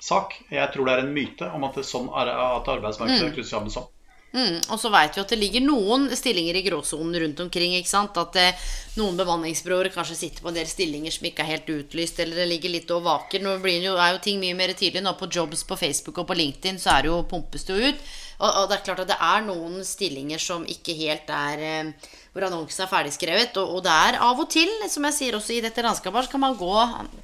[0.01, 0.37] sak.
[0.49, 3.51] Jeg tror det er en myte om at, det sånn er, at arbeidsmarkedet er knyttet
[3.51, 3.89] sammen sånn.
[4.31, 7.73] Mm, og så vet vi at det ligger noen stillinger i gråsonen rundt omkring.
[7.75, 8.15] ikke sant?
[8.17, 12.21] At eh, noen bemanningsbyråer kanskje sitter på en del stillinger som ikke er helt utlyst,
[12.23, 13.43] eller det ligger litt og vaker.
[13.43, 15.03] Nå jo, er jo ting mye mer tydelig.
[15.03, 18.07] Nå på jobs på Facebook og på LinkedIn så er det jo pumpes det ut.
[18.41, 22.09] Og, og, det er klart at det er noen stillinger som ikke helt er eh,
[22.33, 23.57] hvor annonsen er ferdigskrevet.
[23.61, 26.33] Og, og, det er av og til, som jeg sier også i dette landskapet, så
[26.33, 26.73] kan man gå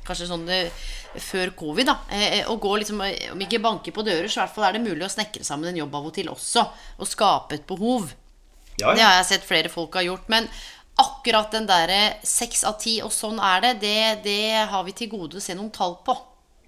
[0.08, 0.86] kanskje sånn eh,
[1.24, 1.98] før covid, da.
[2.14, 3.02] Eh, og gå liksom,
[3.34, 5.72] om ikke banke på dører, så i hvert fall er det mulig å snekre sammen
[5.72, 6.66] en jobb av og til også.
[7.02, 8.12] Og skape et behov.
[8.78, 8.94] Ja, ja.
[8.94, 10.28] Det har jeg sett flere folk har gjort.
[10.30, 10.50] Men
[11.02, 13.98] akkurat den derre seks av ti, og sånn er det, det,
[14.28, 16.14] det har vi til gode å se noen tall på.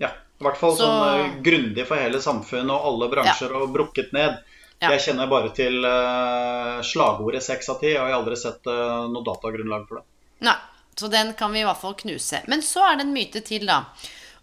[0.01, 0.13] Ja.
[0.39, 4.37] I hvert fall Så- sånn grundig for hele samfunnet og alle bransjer og brukket ned.
[4.79, 4.93] Ja.
[4.93, 9.09] Jeg kjenner bare til uh, slagordet seks av ti, og jeg har aldri sett uh,
[9.11, 10.05] noe datagrunnlag for det.
[10.47, 10.55] Nei,
[10.95, 12.39] så den kan vi i hvert fall knuse.
[12.47, 13.81] Men så er det en myte til, da.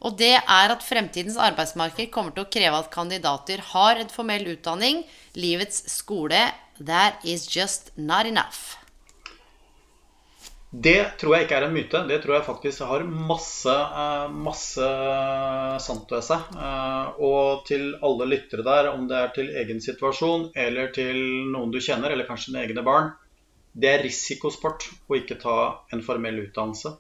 [0.04, 4.44] Og det er at fremtidens arbeidsmarked kommer til å kreve at kandidater har en formell
[4.52, 5.06] utdanning.
[5.40, 8.76] Livets skole, that is just not enough.
[10.76, 12.00] Det tror jeg ikke er en myte.
[12.08, 14.88] Det tror jeg faktisk har masse, eh, masse
[15.80, 16.50] sant ved seg.
[16.52, 21.16] Eh, Og til alle lyttere der, om det er til egen situasjon eller til
[21.52, 23.12] noen du kjenner, eller kanskje dine egne barn,
[23.76, 25.56] det er risikosport å ikke ta
[25.92, 26.96] en formell utdannelse.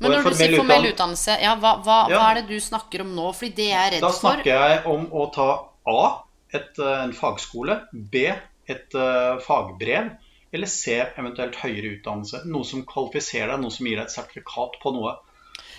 [0.00, 2.18] Men når du sier formell utdannelse, ja, hva, hva, Ja.
[2.18, 3.32] hva er det du snakker om nå?
[3.34, 5.48] Fordi det jeg er redd Da for snakker jeg om å ta
[5.86, 6.22] A.
[6.54, 7.82] Et, eh, en fagskole.
[7.92, 8.32] B.
[8.68, 10.10] Et uh, fagbrev.
[10.52, 10.96] Eller C.
[11.20, 12.44] Eventuelt høyere utdannelse.
[12.48, 15.18] Noe som kvalifiserer deg, noe som gir deg et sertifikat på noe.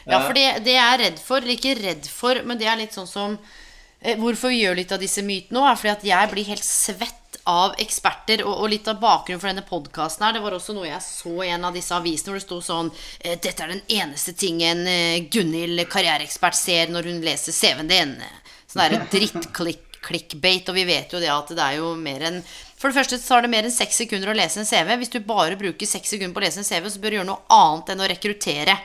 [0.10, 2.80] Ja, for det, det jeg er redd for, eller ikke redd for, men det er
[2.80, 6.06] litt sånn som eh, Hvorfor vi gjør litt av disse mytene nå, er fordi at
[6.08, 8.44] jeg blir helt svett av eksperter.
[8.46, 11.36] Og, og litt av bakgrunnen for denne podkasten her, det var også noe jeg så
[11.44, 14.86] i en av disse avisene hvor det sto sånn eh, Dette er den eneste tingen
[14.90, 18.16] eh, Gunhild, karriereekspert, ser når hun leser CV-en din.
[18.70, 20.70] Sånn derre drittklikkbait.
[20.70, 22.42] Og vi vet jo det at det er jo mer enn
[22.80, 24.94] For det første så tar det mer enn seks sekunder å lese en CV.
[25.02, 27.28] Hvis du bare bruker seks sekunder på å lese en CV, så bør du gjøre
[27.28, 28.76] noe annet enn å rekruttere.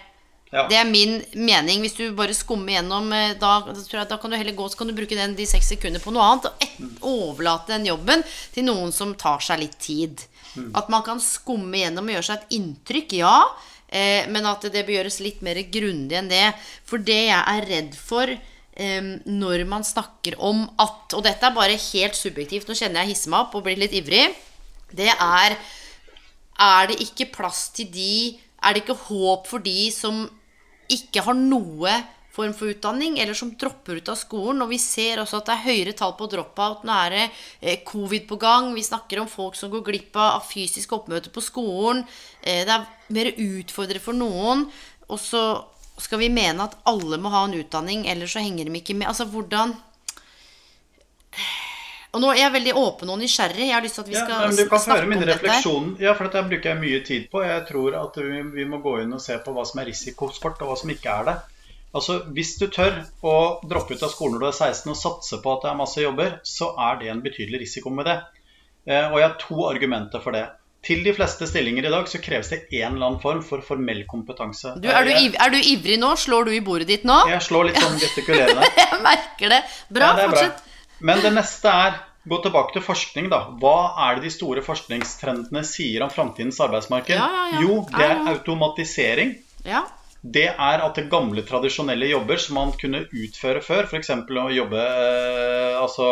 [0.54, 0.64] Ja.
[0.70, 1.82] Det er min mening.
[1.82, 4.94] Hvis du bare skummer gjennom, eh, da, da, kan du heller gå så kan du
[4.94, 6.50] bruke den, de seks sekundene på noe annet.
[6.50, 6.80] Og et,
[7.10, 8.22] overlate den jobben
[8.54, 10.26] til noen som tar seg litt tid.
[10.78, 13.36] At man kan skumme gjennom og gjøre seg et inntrykk, ja.
[13.88, 16.46] Eh, men at det bør gjøres litt mer grundig enn det.
[16.86, 18.30] For det jeg er redd for
[18.76, 23.14] eh, når man snakker om at Og dette er bare helt subjektivt, nå kjenner jeg
[23.14, 24.28] hisser meg opp og blir litt ivrig.
[24.94, 25.58] Det er
[26.60, 30.24] er det ikke plass til de Er det ikke håp for de som
[30.88, 31.90] ikke har noe
[32.34, 34.62] form for utdanning, eller som dropper ut av skolen?
[34.64, 36.82] Og vi ser også at det er høyere tall på drop-out.
[36.84, 37.24] Nå er det
[37.60, 38.72] eh, covid på gang.
[38.74, 42.02] Vi snakker om folk som går glipp av fysisk oppmøte på skolen.
[42.40, 44.66] Eh, det er mer utfordrende for noen.
[45.12, 45.44] Og så
[46.02, 49.08] skal vi mene at alle må ha en utdanning, ellers så henger de ikke med.
[49.10, 49.74] Altså hvordan
[52.14, 53.64] og nå er jeg veldig åpen og nysgjerrig.
[53.66, 55.34] Jeg har lyst til at vi skal Ja, men du kan høre min om dette.
[55.34, 55.88] refleksjon.
[55.98, 57.40] Ja, for dette bruker jeg mye tid på.
[57.42, 60.62] Jeg tror at vi, vi må gå inn og se på hva som er risikosport,
[60.62, 61.34] og hva som ikke er det.
[61.94, 63.34] Altså, Hvis du tør å
[63.66, 66.06] droppe ut av skolen når du er 16 og satse på at det er masse
[66.06, 68.16] jobber, så er det en betydelig risiko med det.
[68.86, 70.46] Eh, og jeg har to argumenter for det.
[70.84, 74.02] Til de fleste stillinger i dag så kreves det en eller annen form for formell
[74.10, 74.74] kompetanse.
[74.82, 76.10] Du, er, du, ivrig, er du ivrig nå?
[76.20, 77.22] Slår du i bordet ditt nå?
[77.30, 78.68] Jeg slår litt sånn gestikulerende.
[78.82, 79.62] Jeg merker det.
[79.88, 80.58] Bra, Ja, det fortsett.
[80.60, 80.98] bra.
[81.04, 83.42] Men det neste er Gå tilbake til forskning, da.
[83.60, 83.76] Hva
[84.06, 87.18] er det de store forskningstrendene sier om framtidens arbeidsmarked?
[87.18, 87.58] Ja, ja.
[87.60, 89.34] Jo, det er automatisering.
[89.68, 89.82] Ja.
[90.24, 94.08] Det er at det gamle, tradisjonelle jobber som man kunne utføre før, f.eks.
[94.14, 96.06] å jobbe eh, Altså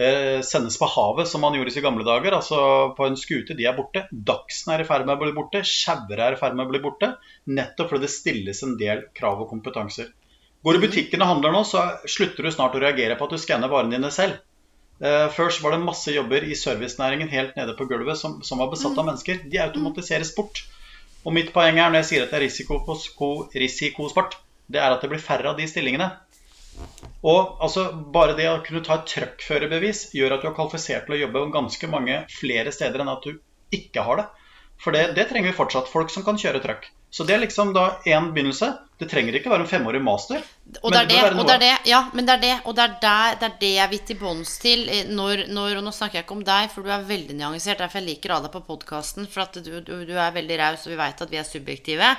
[0.00, 2.60] eh, sendes på havet, som man gjorde i gamle dager, altså
[2.96, 4.06] på en skute, de er borte.
[4.10, 5.60] Dagsen er i ferd med å bli borte.
[5.66, 7.12] Sjauere er i ferd med å bli borte.
[7.52, 10.08] Nettopp fordi det stilles en del krav og kompetanser.
[10.64, 13.36] Går du i butikken og handler nå, så slutter du snart å reagere på at
[13.36, 14.40] du skanner varene dine selv.
[15.00, 18.60] Først Før så var det masse jobber i servicenæringen helt nede på gulvet som, som
[18.60, 19.40] var besatt av mennesker.
[19.48, 20.60] De automatiseres bort.
[21.26, 24.38] Og mitt poeng er når jeg sier at det er risiko på sko, risikosport,
[24.70, 26.08] det er at det blir færre av de stillingene.
[27.26, 31.18] Og altså, bare det å kunne ta et truckførerbevis gjør at du er kvalifisert til
[31.18, 33.34] å jobbe ganske mange flere steder enn at du
[33.76, 34.28] ikke har det.
[34.80, 35.90] For det, det trenger vi fortsatt.
[35.92, 36.88] Folk som kan kjøre truck.
[37.10, 38.68] Så det er liksom da én begynnelse.
[39.00, 40.42] Det trenger ikke være en femårig master.
[40.84, 42.84] Og det er det, og det er det, ja, men det er det, og det
[42.84, 44.84] er der, det er det jeg vil til bunns til.
[44.92, 47.80] eh, Når, når, og nå snakker jeg ikke om deg, for du er veldig nyansert.
[47.82, 49.26] Derfor jeg liker å ha deg på podkasten.
[49.26, 52.12] For at du, du, du er veldig raus, og vi veit at vi er subjektive.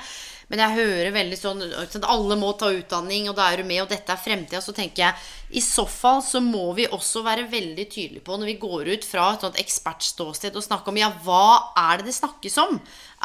[0.52, 3.86] Men jeg hører veldig sånn at alle må ta utdanning, og da er du med,
[3.86, 4.60] og dette er fremtida.
[4.60, 8.50] Så tenker jeg i så fall så må vi også være veldig tydelige på, når
[8.50, 12.16] vi går ut fra et sånt ekspertståsted og snakker om ja, hva er det det
[12.18, 12.80] snakkes om?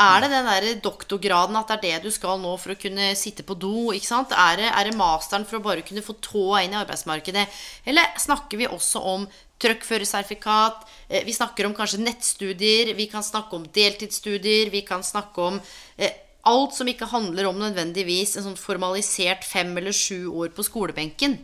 [0.07, 3.12] Er det den der doktorgraden at det er det du skal nå for å kunne
[3.18, 3.91] sitte på do?
[3.95, 4.35] ikke sant?
[4.35, 7.47] Er det, er det masteren for å bare kunne få tåa inn i arbeidsmarkedet?
[7.91, 9.27] Eller snakker vi også om
[9.62, 10.87] truckførersertifikat?
[11.09, 15.61] Eh, Vi snakker om kanskje nettstudier, vi kan snakke om deltidsstudier, vi kan snakke om
[15.97, 20.65] eh, alt som ikke handler om nødvendigvis en sånn formalisert fem eller sju år på
[20.67, 21.39] skolebenken.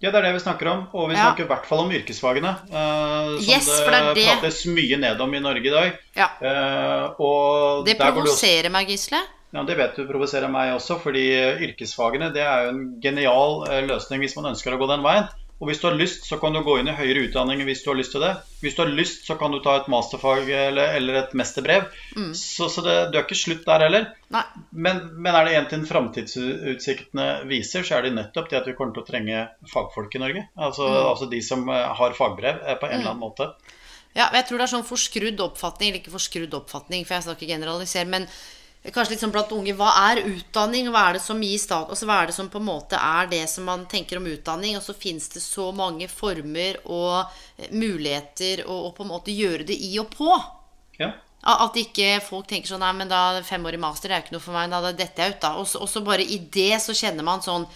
[0.00, 0.82] Ja, det er det vi snakker om.
[0.92, 1.30] Og vi Ja.
[1.30, 2.50] snakker i hvert fall om yrkesfagene.
[2.68, 5.98] Uh, som Yes, det er det, prates mye ned om i Norge i dag.
[6.14, 6.28] Ja.
[6.42, 9.22] Uh, Det provoserer meg, Gisle.
[9.54, 11.24] Ja, Det vet du provoserer meg også, fordi
[11.64, 15.28] yrkesfagene det er jo en genial eh, løsning hvis man ønsker å gå den veien.
[15.56, 17.88] Og hvis du har lyst, så kan du gå inn i høyere utdanning hvis du
[17.88, 18.34] har lyst til det.
[18.60, 21.86] Hvis du har lyst, så kan du ta et masterfag eller, eller et mesterbrev.
[22.12, 22.34] Mm.
[22.36, 24.10] Så, så det, du er ikke slutt der heller.
[24.28, 28.76] Men, men, er det en ting framtidsutsiktene viser, så er det nettopp det at vi
[28.76, 30.44] kommer til å trenge fagfolk i Norge.
[30.60, 31.00] Altså, mm.
[31.14, 33.24] altså de som eh, har fagbrev eh, på en eller annen mm.
[33.24, 33.48] måte.
[34.16, 37.36] Ja, jeg tror det er sånn forskrudd oppfatning, eller ikke forskrudd oppfatning, for jeg skal
[37.36, 38.28] ikke generalisere, men
[38.94, 40.90] kanskje litt sånn blant unge Hva er utdanning?
[40.92, 43.30] Hva er det som gir stat, altså, hva er det som på en måte er
[43.32, 44.76] det som man tenker om utdanning?
[44.78, 47.26] Og så fins det så mange former og
[47.70, 50.30] muligheter muligheter å på en måte gjøre det i og på.
[50.98, 51.12] Ja.
[51.46, 54.56] At ikke folk tenker sånn Nei, men da femårig master det er ikke noe for
[54.56, 54.70] meg.
[54.72, 55.52] Da detter jeg ut, da.
[55.60, 57.66] Og så bare i det så kjenner man sånn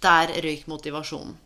[0.00, 1.36] Der røyk motivasjonen.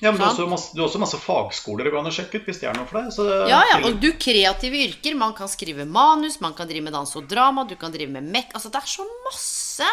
[0.00, 2.46] Ja, men du har, også masse, du har også masse fagskoler du kan sjekke ut
[2.46, 3.48] hvis det er noe for deg.
[3.50, 5.16] ja, ja, og du kreative yrker.
[5.18, 8.28] Man kan skrive manus, man kan drive med dans og drama, du kan drive med
[8.30, 8.54] mekk.
[8.54, 9.88] Altså, det er så masse.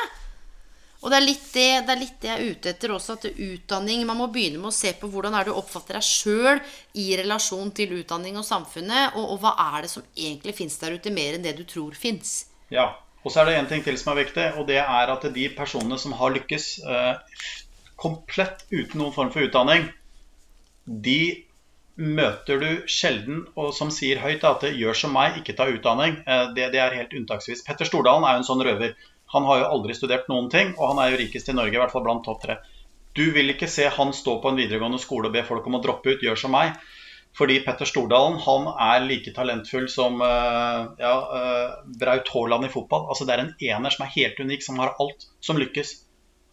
[1.06, 3.26] Og det er, litt det, det er litt det jeg er ute etter også, at
[3.30, 6.62] utdanning Man må begynne med å se på hvordan er du oppfatter deg sjøl
[6.98, 10.98] i relasjon til utdanning og samfunnet, og, og hva er det som egentlig fins der
[10.98, 12.48] ute, mer enn det du tror fins.
[12.74, 12.94] Ja.
[13.26, 15.46] Og så er det en ting til som er viktig, og det er at de
[15.58, 17.38] personene som har lykkes, eh,
[17.96, 19.88] komplett uten noen form for utdanning,
[20.86, 21.46] de
[21.96, 26.18] møter du sjelden og som sier høyt at det 'gjør som meg, ikke ta utdanning'.
[26.28, 27.64] Eh, det, det, er helt unntaksvis.
[27.68, 28.96] Petter Stordalen er jo en sånn røver.
[29.34, 31.82] Han har jo aldri studert noen ting, og han er jo rikest i Norge, i
[31.82, 32.60] hvert fall blant topp tre.
[33.16, 35.84] Du vil ikke se han stå på en videregående skole og be folk om å
[35.84, 36.76] droppe ut 'gjør som meg'.
[37.36, 43.10] Fordi Petter Stordalen han er like talentfull som uh, ja, uh, Braut Haaland i fotball.
[43.12, 46.05] Altså Det er en ener som er helt unik, som har alt, som lykkes.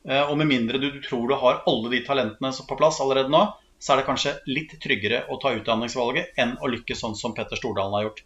[0.09, 3.43] Eh, og med mindre du, tror du har alle de talentene på plass allerede nå,
[3.83, 7.59] så er det kanskje litt tryggere å ta utdanningsvalget enn å lykkes sånn som Petter
[7.59, 8.23] Stordalen har gjort.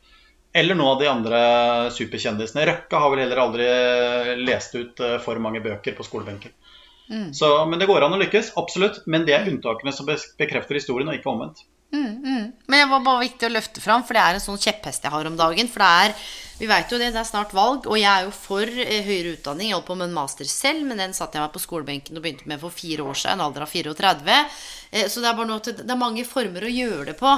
[0.56, 1.40] Eller noen av de andre
[1.92, 2.64] superkjendisene.
[2.68, 3.66] Røkke har vel heller aldri
[4.44, 6.54] lest ut eh, for mange bøker på skolebenken.
[7.10, 7.30] Mm.
[7.36, 9.02] Så, men det går an å lykkes, absolutt.
[9.06, 11.64] Men det er unntakene som bekrefter historien, og ikke omvendt.
[11.96, 12.48] Mm, mm.
[12.68, 15.14] Men det var bare viktig å løfte fram, for det er en sånn kjepphest jeg
[15.14, 15.70] har om dagen.
[15.72, 16.18] For det er
[16.56, 19.34] vi veit jo det, det er snart valg, og jeg er jo for eh, høyere
[19.34, 19.68] utdanning.
[19.68, 22.24] Jeg holdt på med en master selv, men den satte jeg meg på skolebenken og
[22.24, 24.38] begynte med for fire år siden, en alder av 34.
[24.88, 27.34] Eh, så det er bare noe til, det er mange former å gjøre det på.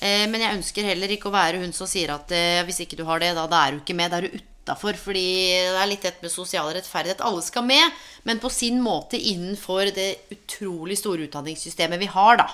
[0.00, 2.32] Eh, men jeg ønsker heller ikke å være hun som sier at
[2.64, 4.08] hvis ikke du har det, da, da er du ikke med.
[4.08, 4.96] Da er du utafor.
[5.04, 5.28] Fordi
[5.68, 7.20] det er litt dette med sosial rettferdighet.
[7.28, 12.48] Alle skal med, men på sin måte innenfor det utrolig store utdanningssystemet vi har, da.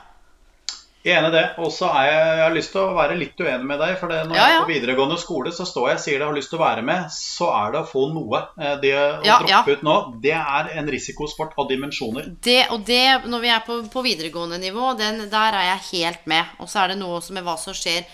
[1.08, 1.44] Jeg er enig i det.
[1.64, 3.94] Og så har jeg lyst til å være litt uenig med deg.
[4.00, 4.46] For når ja, ja.
[4.52, 6.64] jeg er på videregående skole, så står jeg og sier det har lyst til å
[6.64, 8.42] være med, så er det å få noe.
[8.60, 12.30] Eh, det å ja, droppe ut nå, det er en risikosport av dimensjoner.
[12.44, 16.28] Det, og det, når vi er på, på videregående nivå, den, der er jeg helt
[16.30, 16.56] med.
[16.60, 18.04] Og så er det noe også med hva som skjer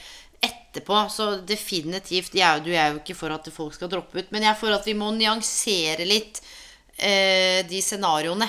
[0.44, 1.06] etterpå.
[1.10, 4.54] Så definitivt jeg, Du er jo ikke for at folk skal droppe ut, men jeg
[4.54, 6.42] er for at vi må nyansere litt
[6.98, 8.48] eh, de scenarioene.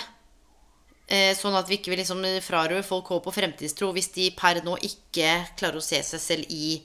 [1.05, 4.63] Eh, sånn at vi ikke vil liksom frarøve folk håp og fremtidstro hvis de per
[4.65, 6.79] nå ikke klarer å se seg selv i,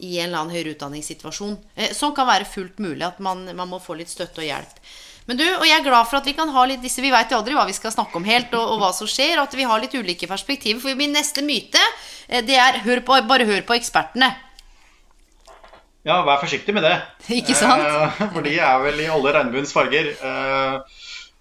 [0.00, 1.58] i en eller annen høyere utdanningssituasjon.
[1.76, 4.80] Eh, sånn kan være fullt mulig at man, man, må få litt støtte og hjelp.
[5.28, 7.28] Men du, og jeg er glad for at vi kan ha litt disse Vi veit
[7.28, 9.34] jo aldri hva vi skal snakke om helt, og, og, hva som skjer.
[9.36, 10.80] Og at vi har litt ulike perspektiver.
[10.80, 11.82] For min neste myte,
[12.28, 14.30] eh, det er hør på, bare hør på ekspertene.
[16.08, 16.96] Ja, vær forsiktig med det.
[17.42, 17.84] Ikke sant?
[18.32, 20.14] for de er vel i alle regnbuens farger.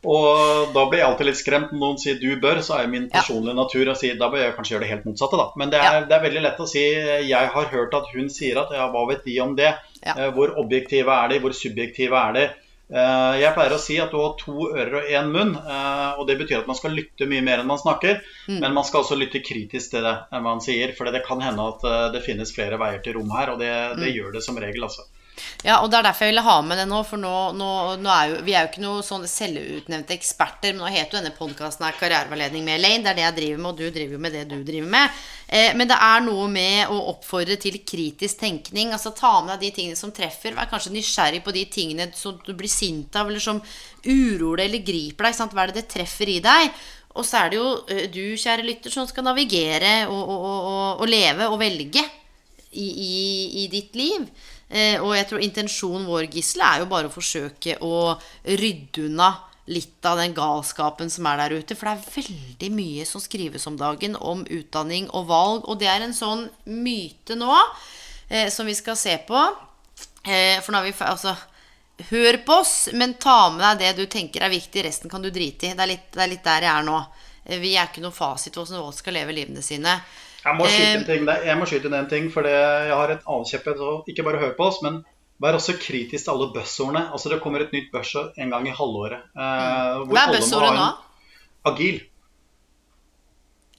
[0.07, 3.09] Og da blir jeg alltid litt skremt når noen sier 'du bør', så er min
[3.11, 3.59] personlige ja.
[3.59, 5.47] natur å si da bør jeg kanskje gjøre det helt motsatte, da.
[5.59, 6.05] Men det er, ja.
[6.07, 6.85] det er, veldig lett å si
[7.31, 9.73] 'jeg har hørt at hun sier at', ja, hva vet de om det?
[10.05, 10.15] Ja.
[10.15, 11.41] Eh, hvor objektive er de?
[11.43, 12.45] Hvor subjektive er de?
[12.87, 15.53] Eh, jeg pleier å si at du har to ører og én munn.
[15.59, 18.21] Eh, og Det betyr at man skal lytte mye mer enn man snakker.
[18.47, 18.61] Mm.
[18.63, 20.95] Men man skal også lytte kritisk til det man sier.
[20.95, 21.83] For det kan hende at
[22.15, 23.51] det finnes flere veier til rom her.
[23.51, 24.15] Og det, det mm.
[24.15, 24.87] gjør det som regel.
[24.87, 25.09] altså.
[25.65, 27.01] Ja, og det er derfor jeg ville ha med det nå.
[27.07, 27.69] For nå, nå,
[28.01, 30.73] nå er jo, vi er jo ikke noen sånne selvutnevnte eksperter.
[30.73, 33.03] Men nå heter jo denne podkasten Karriereveiledning med Elaine.
[33.05, 35.21] Det er det jeg driver med, og du driver jo med det du driver med.
[35.47, 38.93] Eh, men det er noe med å oppfordre til kritisk tenkning.
[38.95, 40.57] Altså ta med deg de tingene som treffer.
[40.57, 43.63] Vær kanskje nysgjerrig på de tingene som du blir sint av, eller som
[44.07, 45.41] uroer deg eller griper deg.
[45.53, 46.77] Hva er det det treffer i deg?
[47.17, 51.01] Og så er det jo eh, du, kjære lytter, som skal navigere og, og, og,
[51.01, 52.03] og leve og velge
[52.77, 53.17] i, i,
[53.63, 54.27] i ditt liv.
[54.67, 59.31] Eh, og jeg tror intensjonen vår, Gisle, er jo bare å forsøke å rydde unna
[59.67, 61.75] litt av den galskapen som er der ute.
[61.75, 65.67] For det er veldig mye som skrives om dagen om utdanning og valg.
[65.67, 67.51] Og det er en sånn myte nå
[68.29, 69.43] eh, som vi skal se på.
[70.23, 71.35] Eh, for nå har vi altså
[72.11, 74.83] Hør på oss, men ta med deg det du tenker er viktig.
[74.85, 75.73] Resten kan du drite i.
[75.73, 76.97] Det er litt, det er litt der jeg er nå.
[77.43, 79.95] Eh, vi er ikke noe fasit på hvordan folk skal leve livene sine.
[80.47, 83.25] Jeg må skyte inn, ting, jeg må skyte inn en ting, for jeg har et
[83.51, 83.81] kjepphet
[84.11, 85.01] Ikke bare hør på oss, men
[85.43, 87.03] vær også kritisk til alle buzzordene.
[87.11, 89.27] Altså, det kommer et nytt buzzord en gang i halvåret.
[89.35, 90.87] Eh, Hva er buzzordet nå?
[91.67, 91.99] Agil.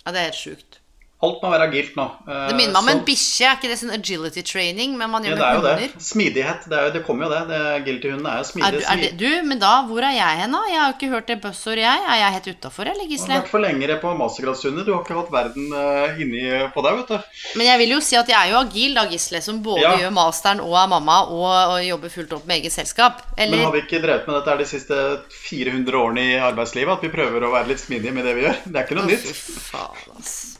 [0.04, 0.80] Ja, det er helt sjukt.
[1.18, 2.04] Alt må være agilt nå.
[2.28, 3.48] Eh, det minner meg om en bikkje.
[3.48, 4.92] Er ikke det sånn agility training?
[4.94, 5.80] Men man gjør ja, det er jo hunder?
[5.82, 6.02] det.
[6.06, 6.66] Smidighet.
[6.70, 7.40] Det, jo, det kommer jo det.
[7.48, 8.84] det Agility-hundene er jo smidige.
[8.86, 10.60] Er, er du, men da, hvor er jeg hen, da?
[10.70, 12.04] Jeg har jo ikke hørt det buzzordet, jeg.
[12.04, 13.26] Er jeg helt utafor, eller, Gisle?
[13.26, 14.86] Du har vært for lengre på mastergradsstudiet.
[14.86, 16.44] Du har ikke hatt verden uh, inni
[16.76, 17.42] på deg, vet du.
[17.58, 19.96] Men jeg vil jo si at jeg er jo agil, da, Gisle, som både ja.
[20.04, 23.26] gjør masteren og er mamma, og, og, jobber fullt opp med eget selskap.
[23.34, 23.56] Eller?
[23.56, 25.02] Men har vi ikke drevet med dette de siste
[25.50, 26.94] 400 årene i arbeidslivet?
[26.94, 28.64] At vi prøver å være litt smidige med det vi gjør?
[28.70, 29.28] Det er ikke noe nytt.
[29.66, 30.57] Faen, ass.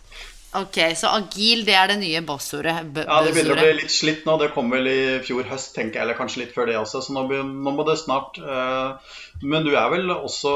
[0.57, 2.73] Ok, Så agil, det er det nye bossordet?
[2.97, 4.39] Ja, det begynner å bli litt slitt nå.
[4.41, 7.03] Det kom vel i fjor høst, tenker jeg, eller kanskje litt før det også.
[7.05, 8.97] Så nå, nå må det snart uh,
[9.45, 10.53] Men du er vel også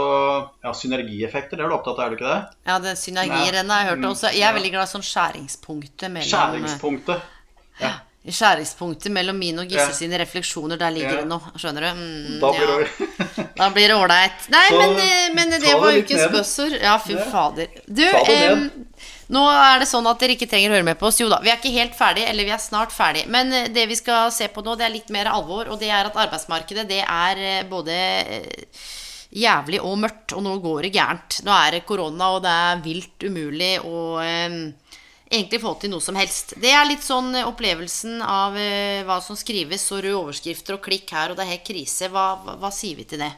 [0.65, 2.63] ja, synergieffekter, det er du opptatt av, er du ikke det?
[2.71, 4.33] Ja, det synergier, den har jeg hørt også.
[4.33, 7.29] Jeg er veldig glad i sånn skjæringspunktet mellom Skjæringspunktet,
[7.83, 7.93] ja.
[8.23, 9.95] Skjæringspunktet mellom min og Gisse ja.
[9.97, 11.53] sine refleksjoner, der ligger det noe.
[11.59, 11.89] Skjønner du?
[11.99, 13.47] Mm, da blir det ja.
[13.59, 14.45] Da blir det ålreit.
[14.55, 16.77] Nei, men, eh, men, det var ukens buzzord.
[16.79, 17.75] Ja, fy fader.
[17.91, 18.63] Du, um,
[19.33, 21.21] nå er det sånn at dere ikke trenger å høre med på oss.
[21.23, 23.25] Jo da, vi er ikke helt ferdig, eller vi er snart ferdig.
[23.33, 25.71] Men eh, det vi skal se på nå, det er litt mer alvor.
[25.73, 28.83] Og det er at arbeidsmarkedet, det er eh, både eh,
[29.43, 30.37] jævlig og mørkt.
[30.37, 31.41] Og nå går det gærent.
[31.47, 34.59] Nå er det korona, og det er vilt umulig å eh,
[35.33, 36.57] egentlig få til noe som helst.
[36.61, 41.15] Det er litt sånn opplevelsen av eh, hva som skrives, og røde overskrifter og klikk
[41.17, 42.13] her, og det er helt krise.
[42.13, 43.33] Hva, hva, hva sier vi til det?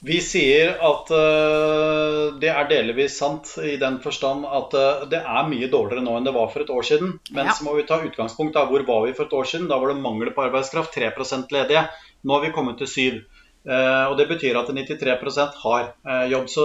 [0.00, 5.50] Vi sier at uh, det er delvis sant i den forstand at uh, det er
[5.50, 7.18] mye dårligere nå enn det var for et år siden.
[7.36, 7.56] Men ja.
[7.56, 9.68] så må vi ta utgangspunkt av hvor var vi for et år siden.
[9.68, 11.12] Da var det mangel på arbeidskraft, 3
[11.52, 11.84] ledige.
[12.24, 15.92] Nå har vi kommet til 7 uh, og Det betyr at 93% har
[16.32, 16.48] jobb.
[16.48, 16.64] Så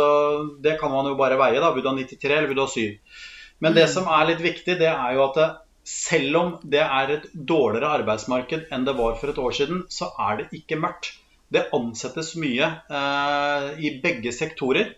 [0.64, 1.60] det kan man jo bare veie.
[1.60, 3.20] da, Vil du ha 93 eller vil du ha 7?
[3.60, 3.78] Men mm.
[3.82, 5.44] det som er litt viktig, det er jo at
[5.86, 10.10] selv om det er et dårligere arbeidsmarked enn det var for et år siden, så
[10.24, 11.12] er det ikke mørkt.
[11.56, 14.94] Det ansettes mye eh, i begge sektorer.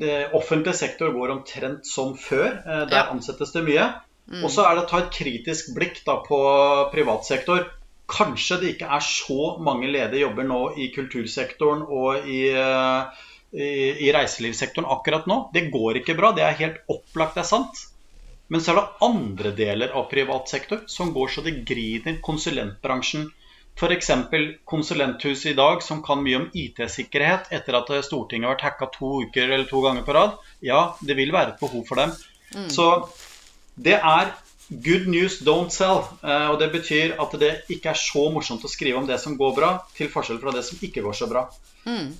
[0.00, 2.60] Det, offentlig sektor går omtrent som før.
[2.60, 3.08] Eh, der ja.
[3.12, 3.88] ansettes det mye.
[4.30, 4.44] Mm.
[4.44, 6.40] Og så er det å ta et kritisk blikk da, på
[6.92, 7.66] privat sektor.
[8.10, 13.70] Kanskje det ikke er så mange ledige jobber nå i kultursektoren og i, eh, i,
[14.06, 15.42] i reiselivssektoren akkurat nå.
[15.54, 16.34] Det går ikke bra.
[16.36, 17.86] Det er helt opplagt, det er sant.
[18.50, 22.18] Men så er det andre deler av privat sektor som går så det griner.
[22.24, 23.28] Konsulentbransjen,
[23.80, 24.10] F.eks.
[24.68, 29.22] konsulenthuset i dag som kan mye om IT-sikkerhet etter at Stortinget har vært hacka to
[29.24, 30.36] uker eller to ganger på rad.
[30.60, 32.12] Ja, det vil være et behov for dem.
[32.52, 32.68] Mm.
[32.68, 32.90] Så
[33.80, 34.34] det er
[34.70, 36.04] good news, don't sell.
[36.22, 39.36] Eh, og det betyr at det ikke er så morsomt å skrive om det som
[39.38, 41.46] går bra, til forskjell fra det som ikke går så bra.
[41.86, 42.12] Mm.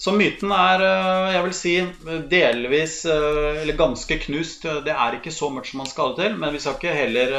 [0.00, 1.74] Så myten er, eh, jeg vil si,
[2.30, 4.64] delvis eh, eller ganske knust.
[4.86, 6.38] Det er ikke så mye som man skal ha det til.
[6.40, 7.34] Men vi skal ikke heller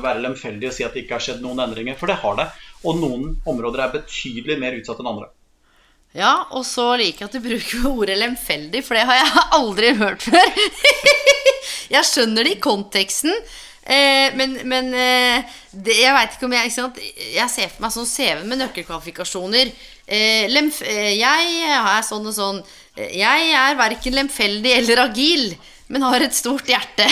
[0.00, 2.52] være lemfeldige og si at det ikke har skjedd noen endringer, for det har det.
[2.82, 5.30] Og noen områder er betydelig mer utsatt enn andre.
[6.12, 9.92] Ja, og så liker jeg at du bruker ordet lemfeldig, for det har jeg aldri
[10.00, 10.62] hørt før.
[11.96, 13.32] jeg skjønner det i konteksten,
[13.84, 16.72] eh, men, men eh, det, jeg veit ikke om jeg
[17.32, 19.72] Jeg ser for meg sånn CV med nøkkelkvalifikasjoner.
[20.06, 20.60] Eh,
[21.16, 22.62] jeg er sånn og sånn.
[22.92, 25.54] Jeg er verken lemfeldig eller agil,
[25.88, 27.08] men har et stort hjerte.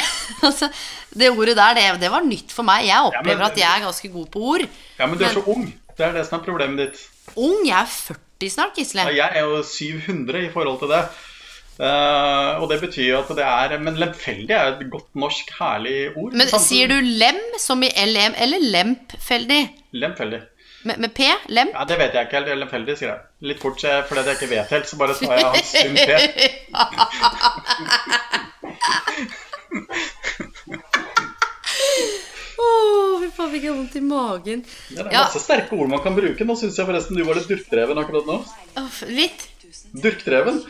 [0.47, 0.69] altså,
[1.11, 2.87] det ordet der, det, det, var nytt for meg.
[2.87, 4.67] Jeg opplever ja, men, at jeg er ganske god på ord.
[4.99, 5.65] Ja, men du er så ung.
[5.97, 7.01] Det er det som er problemet ditt.
[7.35, 7.67] Ung?
[7.67, 9.09] Jeg er 40 snart, Gisle.
[9.11, 11.03] Ja, jeg er jo 700 i forhold til det.
[11.81, 16.33] Uh, og det betyr at det er Men lemfeldig er et godt norsk, herlig ord.
[16.37, 19.63] Men Sier du lem som i LM, eller lempfeldig?
[19.93, 20.41] Lemfeldig.
[20.85, 21.21] Med, med P?
[21.49, 21.71] Lemp?
[21.75, 22.59] Ja, Det vet jeg ikke helt.
[22.63, 23.21] Lemfeldig, sier jeg.
[23.51, 26.01] Litt fort, fordi jeg ikke vet helt, så bare tar jeg hans sum P.
[32.61, 34.65] Åh, fy faen, fikk jeg vondt i magen.
[34.93, 36.45] Ja, det er masse sterke ord man kan bruke.
[36.45, 38.39] Nå syns jeg forresten du var litt durkdreven akkurat nå.
[38.81, 39.47] Oh, litt?
[39.97, 40.61] Durkdreven?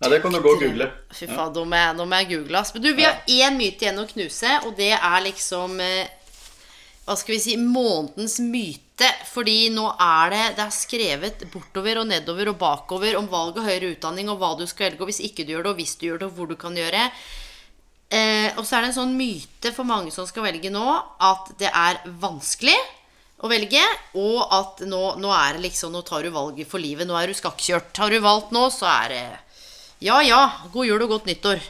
[0.00, 0.86] Ja, det kan du gå og google.
[1.12, 1.64] Fy faen, nå,
[1.98, 2.62] nå må jeg google.
[2.74, 6.06] Men Du, vi har én myte igjen å knuse, og det er liksom eh,
[7.04, 9.10] Hva skal vi si Månedens myte.
[9.32, 13.68] Fordi nå er det Det er skrevet bortover og nedover og bakover om valg av
[13.68, 15.94] høyere utdanning og hva du skal velge, og hvis ikke du gjør det, og hvis
[16.00, 17.06] du gjør det, og hvor du kan gjøre.
[18.10, 20.86] Eh, og så er det en sånn myte for mange som skal velge nå,
[21.22, 22.74] at det er vanskelig
[23.40, 23.82] å velge,
[24.18, 27.08] og at nå, nå er det liksom Nå tar du valget for livet.
[27.08, 27.94] Nå er du skakkjørt.
[27.96, 29.22] Har du valgt nå, så er det
[30.04, 30.40] Ja ja,
[30.72, 31.62] god jul og godt nyttår.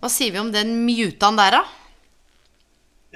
[0.00, 1.85] Hva sier vi om den mutaen der, da?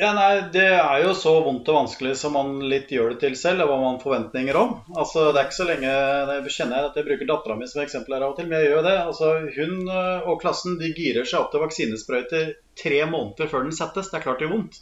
[0.00, 3.34] Ja, nei, Det er jo så vondt og vanskelig som man litt gjør det til
[3.36, 3.66] selv.
[3.66, 4.70] og hva man har forventninger om.
[4.96, 8.16] Altså, Det er ikke så lenge Jeg kjenner at jeg bruker dattera mi som eksempel
[8.16, 8.96] her av og til, men jeg gjør det.
[9.10, 9.28] Altså,
[9.58, 14.08] Hun øh, og klassen de girer seg opp til vaksinesprøyter tre måneder før den settes.
[14.08, 14.80] Det er klart det gjør vondt.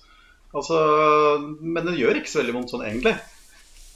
[0.54, 0.78] Altså,
[1.60, 3.16] men det gjør ikke så veldig vondt sånn egentlig.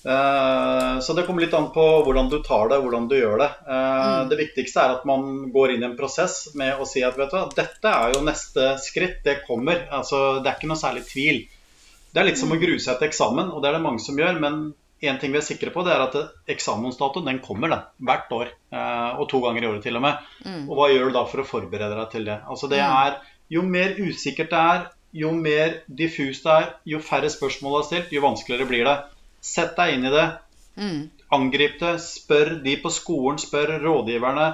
[0.05, 3.49] Eh, så det kommer litt an på hvordan du tar det, hvordan du gjør det.
[3.69, 4.29] Eh, mm.
[4.33, 7.31] Det viktigste er at man går inn i en prosess med å si at vet
[7.31, 9.87] du hva, dette er jo neste skritt, det kommer.
[9.91, 11.43] Altså, det er ikke noe særlig tvil.
[12.13, 12.63] Det er litt som å mm.
[12.65, 14.41] grue seg til eksamen, og det er det mange som gjør.
[14.43, 14.63] Men
[15.03, 16.19] én ting vi er sikre på, det er at
[16.51, 18.51] eksamensdatoen den kommer den, hvert år.
[18.75, 20.33] Eh, og to ganger i året til og med.
[20.47, 20.67] Mm.
[20.67, 22.41] Og hva gjør du da for å forberede deg til det?
[22.51, 23.21] Altså det er,
[23.53, 28.15] Jo mer usikkert det er, jo mer diffust det er, jo færre spørsmål er stilt,
[28.15, 28.95] jo vanskeligere blir det.
[29.43, 30.29] Sett deg inn i det.
[30.79, 31.01] Mm.
[31.35, 31.97] Angrip det.
[32.05, 34.53] Spør de på skolen, spør rådgiverne.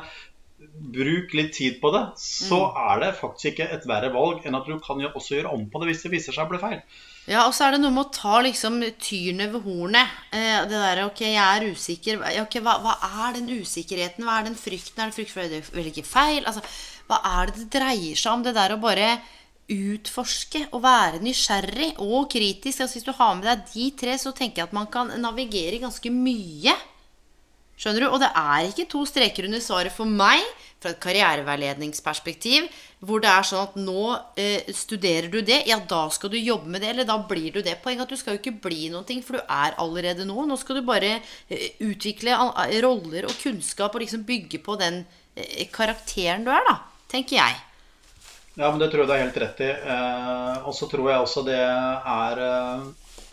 [0.94, 2.02] Bruk litt tid på det.
[2.22, 2.80] Så mm.
[2.88, 5.68] er det faktisk ikke et verre valg enn at du kan jo også gjøre om
[5.70, 6.82] på det hvis det viser seg å bli feil.
[7.28, 10.14] Ja, og så er det noe med å ta liksom tyrene ved hornet.
[10.32, 12.22] Eh, det derre Ok, jeg er usikker.
[12.40, 12.94] Ok, hva, hva,
[13.26, 14.24] er den usikkerheten?
[14.24, 15.02] Hva er den frykten?
[15.02, 16.46] Er det frykt for å velge feil?
[16.48, 16.64] Altså,
[17.10, 18.46] hva er det det dreier seg om?
[18.46, 19.18] Det der å bare
[19.68, 22.80] utforske og være nysgjerrig og kritisk.
[22.80, 25.82] Altså Hvis du har med deg de tre, så tenker jeg at man kan navigere
[25.82, 26.76] ganske mye.
[27.78, 28.08] Skjønner du?
[28.10, 30.42] Og det er ikke to streker under svaret for meg
[30.78, 32.66] fra et karriereveiledningsperspektiv,
[33.06, 34.02] hvor det er sånn at nå
[34.38, 37.60] eh, studerer du det, ja, da skal du jobbe med det, eller da blir du
[37.62, 37.76] det.
[37.82, 40.46] Poenget at du skal jo ikke bli noen ting, for du er allerede noe.
[40.46, 42.34] Nå skal du bare eh, utvikle
[42.82, 45.04] roller og kunnskap og liksom bygge på den
[45.38, 46.78] eh, karakteren du er, da.
[47.10, 47.67] Tenker jeg.
[48.58, 49.70] Ja, men det tror jeg du har helt rett i.
[49.70, 52.86] Eh, og så tror jeg også det er eh,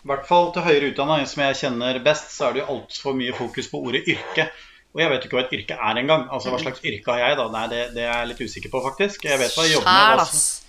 [0.04, 3.16] I hvert fall til høyere utdanning, som jeg kjenner best, så er det jo altfor
[3.18, 4.46] mye fokus på ordet yrke.
[4.94, 6.28] Og jeg vet ikke hva et yrke er engang.
[6.30, 7.48] Altså, hva slags yrke har jeg, da?
[7.56, 9.26] Nei, det, det, er jeg litt usikker på, faktisk.
[9.26, 10.22] Jeg vet hva jeg jobber med.
[10.22, 10.62] Altså.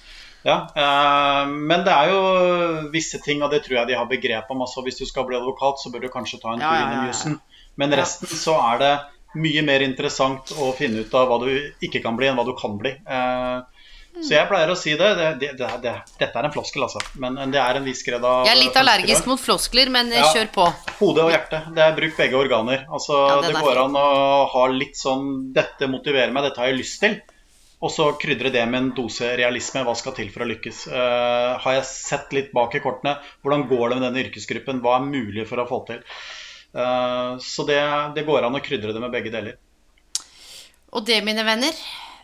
[0.48, 2.20] Ja, eh, men det er jo
[2.98, 5.38] visse ting, og det tror jeg de har begrep om Altså, Hvis du skal bli
[5.38, 7.40] advokat, så bør du kanskje ta en tur inn i innom jussen.
[7.78, 8.94] Men resten så er det
[9.38, 11.52] mye mer interessant å finne ut av hva du
[11.86, 12.98] ikke kan bli, enn hva du kan bli.
[13.06, 13.77] Eh,
[14.24, 15.10] så jeg pleier å si det.
[15.20, 17.02] det, det, det dette er en floskel, altså.
[17.22, 20.28] Men det er en viss grad av Jeg er litt allergisk mot floskler, men ja,
[20.34, 20.68] kjør på.
[21.00, 21.64] Hode og hjerte.
[21.76, 22.86] Det er Bruk begge organer.
[22.90, 24.08] Altså, ja, det går an å
[24.54, 27.20] ha litt sånn 'Dette motiverer meg, dette har jeg lyst til'.
[27.78, 29.84] Og så krydre det med en dose realisme.
[29.86, 30.88] Hva skal til for å lykkes?
[30.90, 33.20] Uh, har jeg sett litt bak i kortene?
[33.46, 34.82] Hvordan går det med denne yrkesgruppen?
[34.82, 36.02] Hva er mulig for å få til?
[36.74, 37.78] Uh, så det,
[38.18, 39.60] det går an å krydre det med begge deler.
[40.98, 41.78] Og det, mine venner,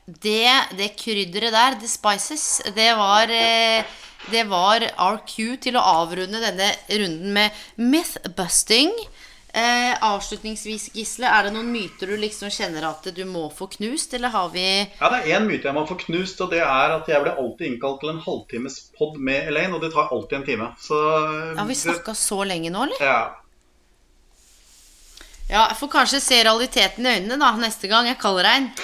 [0.05, 3.83] det, det krydderet der, the spices, det var eh,
[4.31, 8.93] det var RQ til å avrunde denne runden med mythbusting.
[9.53, 14.15] Eh, avslutningsvis, Gisle, er det noen myter du liksom kjenner at du må få knust,
[14.17, 16.95] eller har vi Ja, det er én myte jeg må få knust, og det er
[16.95, 20.39] at jeg blir alltid innkalt til en halvtimes pod med Elaine, og det tar alltid
[20.39, 20.71] en time.
[20.81, 20.97] Så
[21.59, 23.03] Har vi snakka så lenge nå, eller?
[23.03, 23.19] Ja.
[25.49, 28.71] Ja, jeg får kanskje se realiteten i øynene da, neste gang jeg kaller deg inn.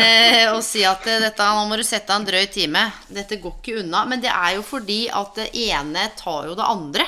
[0.00, 2.86] Eh, og si at eh, dette, nå må du sette av en drøy time.
[3.12, 4.06] Dette går ikke unna.
[4.08, 7.06] Men det er jo fordi at det ene tar jo det andre.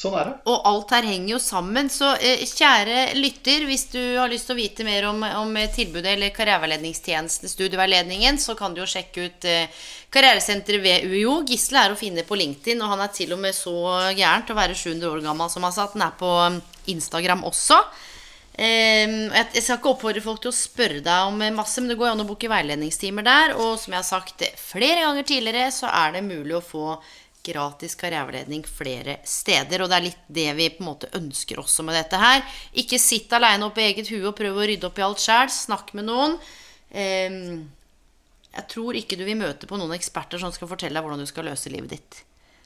[0.00, 0.34] Sånn er det.
[0.50, 1.88] Og alt her henger jo sammen.
[1.92, 6.14] Så eh, kjære lytter, hvis du har lyst til å vite mer om, om tilbudet
[6.14, 9.80] eller karriereveiledningstjenesten, studieveiledningen, så kan du jo sjekke ut eh,
[10.10, 11.36] Karrieresenteret ved UiO.
[11.46, 13.74] Gisle er å finne på LinkedIn, og han er til og med så
[14.10, 15.86] gæren til å være 700 år gammel som han sa.
[15.92, 16.32] Han er på
[16.92, 17.78] Instagram også.
[18.60, 22.12] Ehm, jeg skal ikke oppfordre folk til å spørre deg om masse, men det går
[22.12, 23.56] an å booke veiledningstimer der.
[23.56, 26.86] Og som jeg har sagt flere ganger tidligere, så er det mulig å få
[27.46, 29.80] gratis karriereveiledning flere steder.
[29.80, 32.42] Og det er litt det vi på en måte ønsker også med dette her.
[32.82, 35.52] Ikke sitt aleine oppe i eget hue og prøv å rydde opp i alt sjæl.
[35.54, 36.36] Snakk med noen.
[36.90, 37.70] Ehm,
[38.50, 41.30] jeg tror ikke du vil møte på noen eksperter som skal fortelle deg hvordan du
[41.30, 42.20] skal løse livet ditt.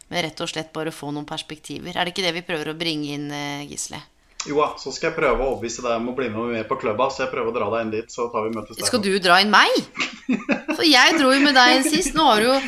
[0.08, 1.94] Men rett og slett bare få noen perspektiver.
[1.94, 4.02] Er det ikke det vi prøver å bringe inn, eh, Gisle?
[4.44, 6.76] Jo da, så skal jeg prøve å overbevise deg om å bli med meg på
[6.80, 7.08] klubba.
[7.12, 8.88] Så jeg prøver å dra deg inn dit, så tar vi møtes der.
[8.88, 9.78] Skal du dra inn meg?
[10.76, 12.12] For jeg dro jo med deg inn sist.
[12.16, 12.58] Nå har du jo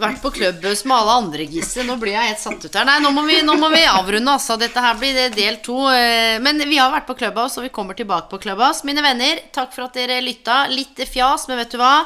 [0.00, 1.84] vært på klubbhus med alle andre, Gisse.
[1.86, 2.86] Nå blir jeg helt satt ut her.
[2.88, 4.58] Nei, nå må vi, nå må vi avrunde, altså.
[4.60, 5.80] Dette her blir del to.
[5.90, 8.86] Eh, men vi har vært på Clubhouse, og vi kommer tilbake på Clubhouse.
[8.86, 10.64] Mine venner, takk for at dere lytta.
[10.72, 11.96] Litt fjas, men vet du hva?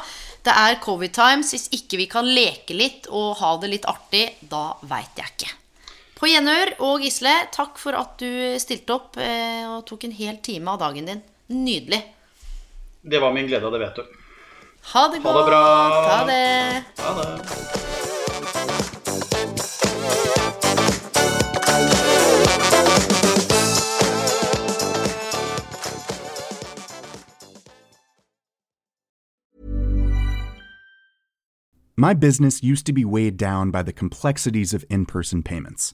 [0.45, 1.53] Det er covid times.
[1.53, 5.58] Hvis ikke vi kan leke litt og ha det litt artig, da veit jeg ikke.
[6.19, 6.73] På gjenhør.
[6.83, 10.81] Og Gisle, takk for at du stilte opp eh, og tok en hel time av
[10.83, 11.21] dagen din.
[11.55, 12.01] Nydelig.
[13.01, 14.03] Det var min glede, det vet du.
[14.91, 15.35] Ha det godt.
[15.35, 15.63] Ha det bra.
[16.09, 16.83] Ha det.
[16.99, 17.79] Ha det.
[31.99, 35.93] My business used to be weighed down by the complexities of in person payments.